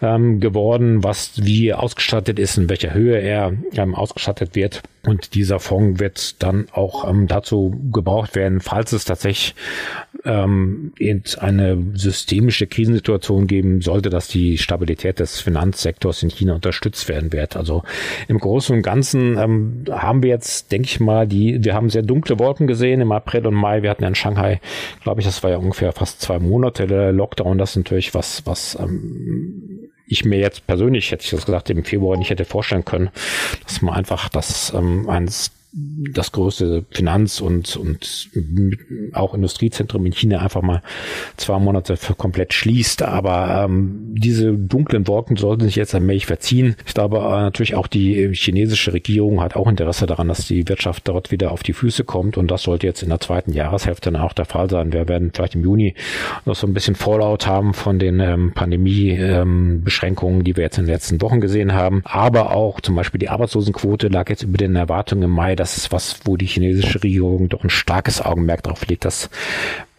ähm, 0.00 0.40
geworden, 0.40 1.04
was 1.04 1.32
wie 1.36 1.74
ausgestattet 1.74 2.38
ist, 2.38 2.56
in 2.56 2.70
welcher 2.70 2.94
Höhe 2.94 3.18
er 3.18 3.52
ähm, 3.76 3.94
ausgestattet 3.94 4.54
wird. 4.54 4.82
Und 5.04 5.34
dieser 5.34 5.58
Fonds 5.58 5.98
wird 5.98 6.42
dann 6.44 6.66
auch 6.70 7.08
ähm, 7.08 7.26
dazu 7.26 7.74
gebraucht 7.92 8.36
werden, 8.36 8.60
falls 8.60 8.92
es 8.92 9.04
tatsächlich 9.04 9.56
ähm, 10.24 10.92
eine 11.38 11.82
systemische 11.94 12.68
Krisensituation 12.68 13.48
geben 13.48 13.80
sollte, 13.80 14.10
dass 14.10 14.28
die 14.28 14.58
Stabilität 14.58 15.18
des 15.18 15.40
Finanzsektors 15.40 16.22
in 16.22 16.30
China 16.30 16.54
unterstützt 16.54 17.08
werden 17.08 17.32
wird. 17.32 17.56
Also 17.56 17.82
im 18.28 18.38
Großen 18.38 18.76
und 18.76 18.82
Ganzen 18.82 19.36
ähm, 19.38 19.84
haben 19.90 20.22
wir 20.22 20.30
jetzt, 20.30 20.70
denke 20.70 20.86
ich 20.86 21.00
mal, 21.00 21.26
die, 21.26 21.64
wir 21.64 21.74
haben 21.74 21.90
sehr 21.90 22.02
dunkle 22.02 22.38
Wolken 22.38 22.68
gesehen 22.68 23.00
im 23.00 23.10
April 23.10 23.48
und 23.48 23.54
Mai. 23.54 23.82
Wir 23.82 23.90
hatten 23.90 24.04
in 24.04 24.14
Shanghai, 24.14 24.60
glaube 25.02 25.20
ich, 25.20 25.26
das 25.26 25.42
war 25.42 25.50
ja 25.50 25.56
ungefähr 25.56 25.90
fast 25.90 26.20
zwei 26.20 26.38
Monate 26.38 26.86
der 26.86 27.12
Lockdown. 27.12 27.58
Das 27.58 27.70
ist 27.70 27.76
natürlich 27.76 28.14
was, 28.14 28.46
was 28.46 28.78
ähm, 28.80 29.90
ich 30.06 30.24
mir 30.24 30.38
jetzt 30.38 30.66
persönlich, 30.66 31.10
hätte 31.10 31.24
ich 31.24 31.30
das 31.30 31.46
gesagt, 31.46 31.70
im 31.70 31.84
Februar 31.84 32.16
nicht 32.16 32.30
hätte 32.30 32.44
vorstellen 32.44 32.84
können, 32.84 33.10
dass 33.64 33.82
man 33.82 33.94
einfach 33.94 34.28
das 34.28 34.72
ähm, 34.74 35.08
eines 35.08 35.50
das 35.74 36.32
größte 36.32 36.84
Finanz- 36.90 37.40
und, 37.40 37.76
und 37.76 38.28
auch 39.14 39.32
Industriezentrum 39.32 40.04
in 40.04 40.12
China 40.12 40.40
einfach 40.40 40.60
mal 40.60 40.82
zwei 41.38 41.58
Monate 41.58 41.96
komplett 42.18 42.52
schließt. 42.52 43.02
Aber 43.02 43.64
ähm, 43.64 44.14
diese 44.14 44.52
dunklen 44.52 45.06
Wolken 45.06 45.36
sollten 45.36 45.64
sich 45.64 45.76
jetzt 45.76 45.94
allmählich 45.94 46.26
verziehen. 46.26 46.76
Ich 46.86 46.92
glaube 46.92 47.18
äh, 47.18 47.40
natürlich 47.40 47.74
auch 47.74 47.86
die 47.86 48.34
chinesische 48.34 48.92
Regierung 48.92 49.40
hat 49.40 49.56
auch 49.56 49.66
Interesse 49.66 50.04
daran, 50.06 50.28
dass 50.28 50.46
die 50.46 50.68
Wirtschaft 50.68 51.08
dort 51.08 51.30
wieder 51.30 51.52
auf 51.52 51.62
die 51.62 51.72
Füße 51.72 52.04
kommt. 52.04 52.36
Und 52.36 52.50
das 52.50 52.64
sollte 52.64 52.86
jetzt 52.86 53.02
in 53.02 53.08
der 53.08 53.20
zweiten 53.20 53.52
Jahreshälfte 53.52 54.12
dann 54.12 54.20
auch 54.20 54.34
der 54.34 54.44
Fall 54.44 54.68
sein. 54.68 54.92
Wir 54.92 55.08
werden 55.08 55.30
vielleicht 55.34 55.54
im 55.54 55.62
Juni 55.62 55.94
noch 56.44 56.54
so 56.54 56.66
ein 56.66 56.74
bisschen 56.74 56.96
Fallout 56.96 57.46
haben 57.46 57.72
von 57.72 57.98
den 57.98 58.20
ähm, 58.20 58.52
Pandemie-Beschränkungen, 58.54 60.40
ähm, 60.40 60.44
die 60.44 60.54
wir 60.54 60.64
jetzt 60.64 60.76
in 60.76 60.84
den 60.84 60.92
letzten 60.92 61.22
Wochen 61.22 61.40
gesehen 61.40 61.72
haben. 61.72 62.02
Aber 62.04 62.54
auch 62.54 62.82
zum 62.82 62.94
Beispiel 62.94 63.18
die 63.18 63.30
Arbeitslosenquote 63.30 64.08
lag 64.08 64.28
jetzt 64.28 64.42
über 64.42 64.58
den 64.58 64.76
Erwartungen 64.76 65.22
im 65.22 65.30
Mai 65.30 65.56
das 65.62 65.76
ist 65.76 65.92
was, 65.92 66.18
wo 66.24 66.36
die 66.36 66.46
chinesische 66.46 67.04
Regierung 67.04 67.48
doch 67.48 67.62
ein 67.62 67.70
starkes 67.70 68.20
Augenmerk 68.20 68.64
drauf 68.64 68.84
legt, 68.88 69.04
dass 69.04 69.30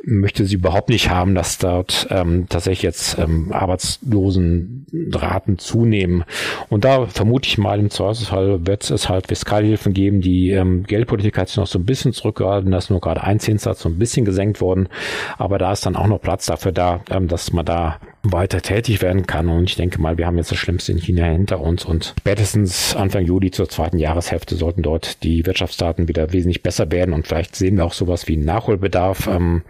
möchte 0.05 0.45
sie 0.45 0.55
überhaupt 0.55 0.89
nicht 0.89 1.09
haben, 1.09 1.33
dass 1.33 1.57
dort 1.57 2.07
ähm, 2.09 2.47
tatsächlich 2.49 2.81
jetzt 2.81 3.17
ähm, 3.17 3.53
Arbeitslosenraten 3.53 5.57
zunehmen. 5.57 6.25
Und 6.67 6.83
da 6.83 7.05
vermute 7.05 7.47
ich 7.47 7.57
mal, 7.57 7.79
im 7.79 7.89
Zweifelsfall 7.89 8.67
wird 8.67 8.91
es 8.91 9.07
halt 9.07 9.27
Fiskalhilfen 9.27 9.93
geben. 9.93 10.19
Die 10.19 10.49
ähm, 10.49 10.83
Geldpolitik 10.83 11.37
hat 11.37 11.47
sich 11.47 11.55
noch 11.55 11.67
so 11.67 11.79
ein 11.79 11.85
bisschen 11.85 12.11
zurückgehalten, 12.11 12.71
da 12.71 12.79
ist 12.79 12.89
nur 12.89 12.99
gerade 12.99 13.23
ein 13.23 13.39
Zinssatz 13.39 13.79
so 13.79 13.87
ein 13.87 13.97
bisschen 13.97 14.25
gesenkt 14.25 14.59
worden. 14.59 14.89
Aber 15.37 15.57
da 15.57 15.71
ist 15.71 15.85
dann 15.85 15.95
auch 15.95 16.07
noch 16.07 16.19
Platz 16.19 16.47
dafür 16.47 16.73
da, 16.73 16.99
ähm, 17.09 17.29
dass 17.29 17.53
man 17.53 17.63
da 17.63 18.01
weiter 18.23 18.61
tätig 18.61 19.01
werden 19.01 19.27
kann. 19.27 19.49
Und 19.49 19.69
ich 19.69 19.75
denke 19.75 20.01
mal, 20.01 20.17
wir 20.17 20.25
haben 20.25 20.37
jetzt 20.37 20.51
das 20.51 20.57
Schlimmste 20.57 20.93
in 20.93 20.97
China 20.97 21.25
hinter 21.25 21.59
uns 21.59 21.83
und 21.83 22.13
spätestens 22.19 22.95
Anfang 22.95 23.25
Juli 23.25 23.51
zur 23.51 23.67
zweiten 23.67 23.99
Jahreshälfte 23.99 24.55
sollten 24.55 24.81
dort 24.81 25.23
die 25.23 25.45
Wirtschaftsdaten 25.45 26.07
wieder 26.07 26.31
wesentlich 26.31 26.63
besser 26.63 26.89
werden 26.91 27.13
und 27.13 27.27
vielleicht 27.27 27.55
sehen 27.55 27.75
wir 27.75 27.85
auch 27.85 27.93
sowas 27.93 28.27
wie 28.29 28.33
einen 28.33 28.45
Nachholbedarf, 28.45 29.27
ähm, 29.27 29.63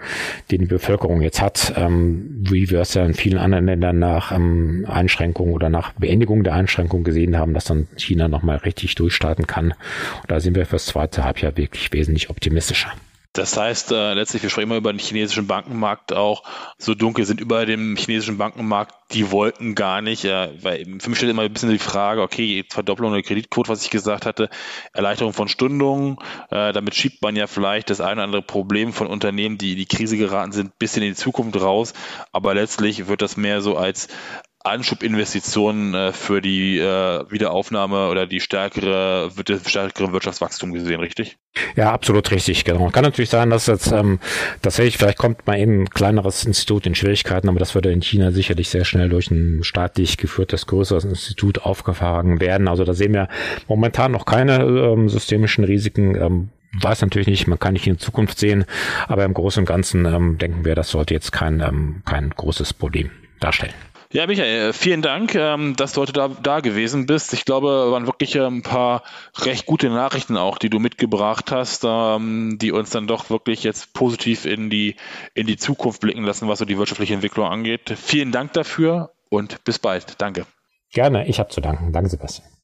den 0.51 0.61
die 0.61 0.67
Bevölkerung 0.67 1.21
jetzt 1.21 1.41
hat, 1.41 1.73
ähm, 1.77 2.43
wie 2.47 2.69
wir 2.69 2.81
es 2.81 2.93
ja 2.93 3.03
in 3.03 3.15
vielen 3.15 3.39
anderen 3.39 3.65
Ländern 3.65 3.97
nach 3.97 4.31
ähm, 4.31 4.85
Einschränkungen 4.87 5.53
oder 5.53 5.69
nach 5.69 5.93
Beendigung 5.93 6.43
der 6.43 6.53
Einschränkungen 6.53 7.03
gesehen 7.03 7.37
haben, 7.37 7.55
dass 7.55 7.65
dann 7.65 7.87
China 7.97 8.27
nochmal 8.27 8.57
richtig 8.57 8.93
durchstarten 8.93 9.47
kann. 9.47 9.71
Und 10.21 10.29
da 10.29 10.39
sind 10.39 10.55
wir 10.55 10.67
fürs 10.67 10.85
zweite 10.85 11.23
Halbjahr 11.23 11.57
wirklich 11.57 11.91
wesentlich 11.91 12.29
optimistischer. 12.29 12.91
Das 13.33 13.57
heißt, 13.57 13.91
äh, 13.91 14.13
letztlich, 14.13 14.43
wir 14.43 14.51
sprechen 14.51 14.69
immer 14.69 14.77
über 14.77 14.93
den 14.93 14.99
chinesischen 14.99 15.47
Bankenmarkt 15.47 16.13
auch. 16.13 16.43
So 16.77 16.93
dunkel 16.93 17.25
sind 17.25 17.41
über 17.41 17.65
dem 17.65 17.95
chinesischen 17.95 18.37
Bankenmarkt 18.37 18.93
die 19.11 19.31
Wolken 19.31 19.73
gar 19.73 20.01
nicht. 20.01 20.23
Ja, 20.23 20.49
weil 20.61 20.85
für 20.99 21.09
mich 21.09 21.17
stellt 21.17 21.31
immer 21.31 21.41
ein 21.41 21.51
bisschen 21.51 21.71
die 21.71 21.79
Frage, 21.79 22.21
okay, 22.21 22.63
Verdopplung 22.69 23.11
der 23.11 23.23
Kreditquote, 23.23 23.69
was 23.69 23.83
ich 23.83 23.89
gesagt 23.89 24.27
hatte, 24.27 24.49
Erleichterung 24.93 25.33
von 25.33 25.47
Stundungen. 25.47 26.17
Äh, 26.51 26.73
damit 26.73 26.93
schiebt 26.93 27.23
man 27.23 27.35
ja 27.35 27.47
vielleicht 27.47 27.89
das 27.89 28.01
eine 28.01 28.13
oder 28.13 28.23
andere 28.23 28.41
Problem 28.43 28.93
von 28.93 29.07
Unternehmen, 29.07 29.57
die 29.57 29.71
in 29.71 29.77
die 29.77 29.87
Krise 29.87 30.15
geraten 30.15 30.51
sind, 30.51 30.77
bisschen 30.77 31.01
in 31.01 31.09
die 31.09 31.15
Zukunft 31.15 31.59
raus. 31.59 31.93
Aber 32.31 32.53
letztlich 32.53 33.07
wird 33.07 33.23
das 33.23 33.35
mehr 33.35 33.61
so 33.61 33.77
als 33.77 34.09
Anschubinvestitionen 34.63 35.93
äh, 35.93 36.13
für 36.13 36.41
die 36.41 36.79
äh, 36.79 37.29
Wiederaufnahme 37.29 38.07
oder 38.07 38.25
die 38.25 38.39
stärkere, 38.39 39.29
stärkere 39.65 40.13
Wirtschaftswachstum 40.13 40.71
gesehen, 40.71 41.01
richtig? 41.01 41.37
Ja, 41.75 41.91
absolut 41.91 42.31
richtig, 42.31 42.63
genau. 42.63 42.89
Kann 42.89 43.03
natürlich 43.03 43.29
sein, 43.29 43.49
dass 43.49 43.67
jetzt 43.67 43.91
ähm, 43.91 44.19
tatsächlich, 44.61 44.97
vielleicht 44.97 45.17
kommt 45.17 45.45
mal 45.45 45.59
eben 45.59 45.81
ein 45.81 45.89
kleineres 45.89 46.45
Institut 46.45 46.85
in 46.85 46.95
Schwierigkeiten, 46.95 47.49
aber 47.49 47.59
das 47.59 47.75
würde 47.75 47.91
in 47.91 48.01
China 48.01 48.31
sicherlich 48.31 48.69
sehr 48.69 48.85
schnell 48.85 49.09
durch 49.09 49.29
ein 49.31 49.63
staatlich 49.63 50.17
geführtes 50.17 50.65
größeres 50.65 51.03
Institut 51.03 51.59
aufgefangen 51.59 52.39
werden. 52.39 52.69
Also 52.69 52.85
da 52.85 52.93
sehen 52.93 53.13
wir 53.13 53.27
momentan 53.67 54.13
noch 54.13 54.25
keine 54.25 54.63
ähm, 54.63 55.09
systemischen 55.09 55.65
Risiken. 55.65 56.15
Ähm, 56.15 56.49
weiß 56.81 57.01
natürlich 57.01 57.27
nicht, 57.27 57.47
man 57.47 57.59
kann 57.59 57.73
nicht 57.73 57.85
in 57.85 57.99
Zukunft 57.99 58.39
sehen, 58.39 58.63
aber 59.09 59.25
im 59.25 59.33
Großen 59.33 59.61
und 59.61 59.67
Ganzen 59.67 60.05
ähm, 60.05 60.37
denken 60.37 60.63
wir, 60.63 60.73
das 60.73 60.89
sollte 60.89 61.13
jetzt 61.13 61.33
kein, 61.33 61.59
ähm, 61.59 62.01
kein 62.05 62.29
großes 62.29 62.73
Problem 62.73 63.11
darstellen. 63.41 63.73
Ja, 64.13 64.27
Michael, 64.27 64.73
vielen 64.73 65.01
Dank, 65.01 65.33
ähm, 65.33 65.75
dass 65.75 65.93
du 65.93 66.01
heute 66.01 66.13
da, 66.13 66.27
da 66.27 66.59
gewesen 66.59 67.07
bist. 67.07 67.33
Ich 67.33 67.45
glaube, 67.45 67.91
waren 67.91 68.05
wirklich 68.05 68.39
ein 68.39 68.61
paar 68.61 69.01
recht 69.39 69.65
gute 69.65 69.89
Nachrichten 69.89 70.37
auch, 70.37 70.59
die 70.59 70.69
du 70.69 70.77
mitgebracht 70.77 71.51
hast, 71.51 71.83
ähm, 71.83 72.59
die 72.61 72.71
uns 72.71 72.91
dann 72.91 73.07
doch 73.07 73.31
wirklich 73.31 73.63
jetzt 73.63 73.91
positiv 73.95 74.45
in 74.45 74.69
die, 74.69 74.97
in 75.33 75.47
die 75.47 75.57
Zukunft 75.57 76.01
blicken 76.01 76.23
lassen, 76.23 76.47
was 76.47 76.59
so 76.59 76.65
die 76.65 76.77
wirtschaftliche 76.77 77.15
Entwicklung 77.15 77.47
angeht. 77.47 77.91
Vielen 77.97 78.31
Dank 78.31 78.53
dafür 78.53 79.09
und 79.29 79.63
bis 79.63 79.79
bald. 79.79 80.21
Danke. 80.21 80.45
Gerne, 80.91 81.27
ich 81.27 81.39
habe 81.39 81.49
zu 81.49 81.59
danken. 81.59 81.91
Danke, 81.91 82.09
Sebastian. 82.11 82.47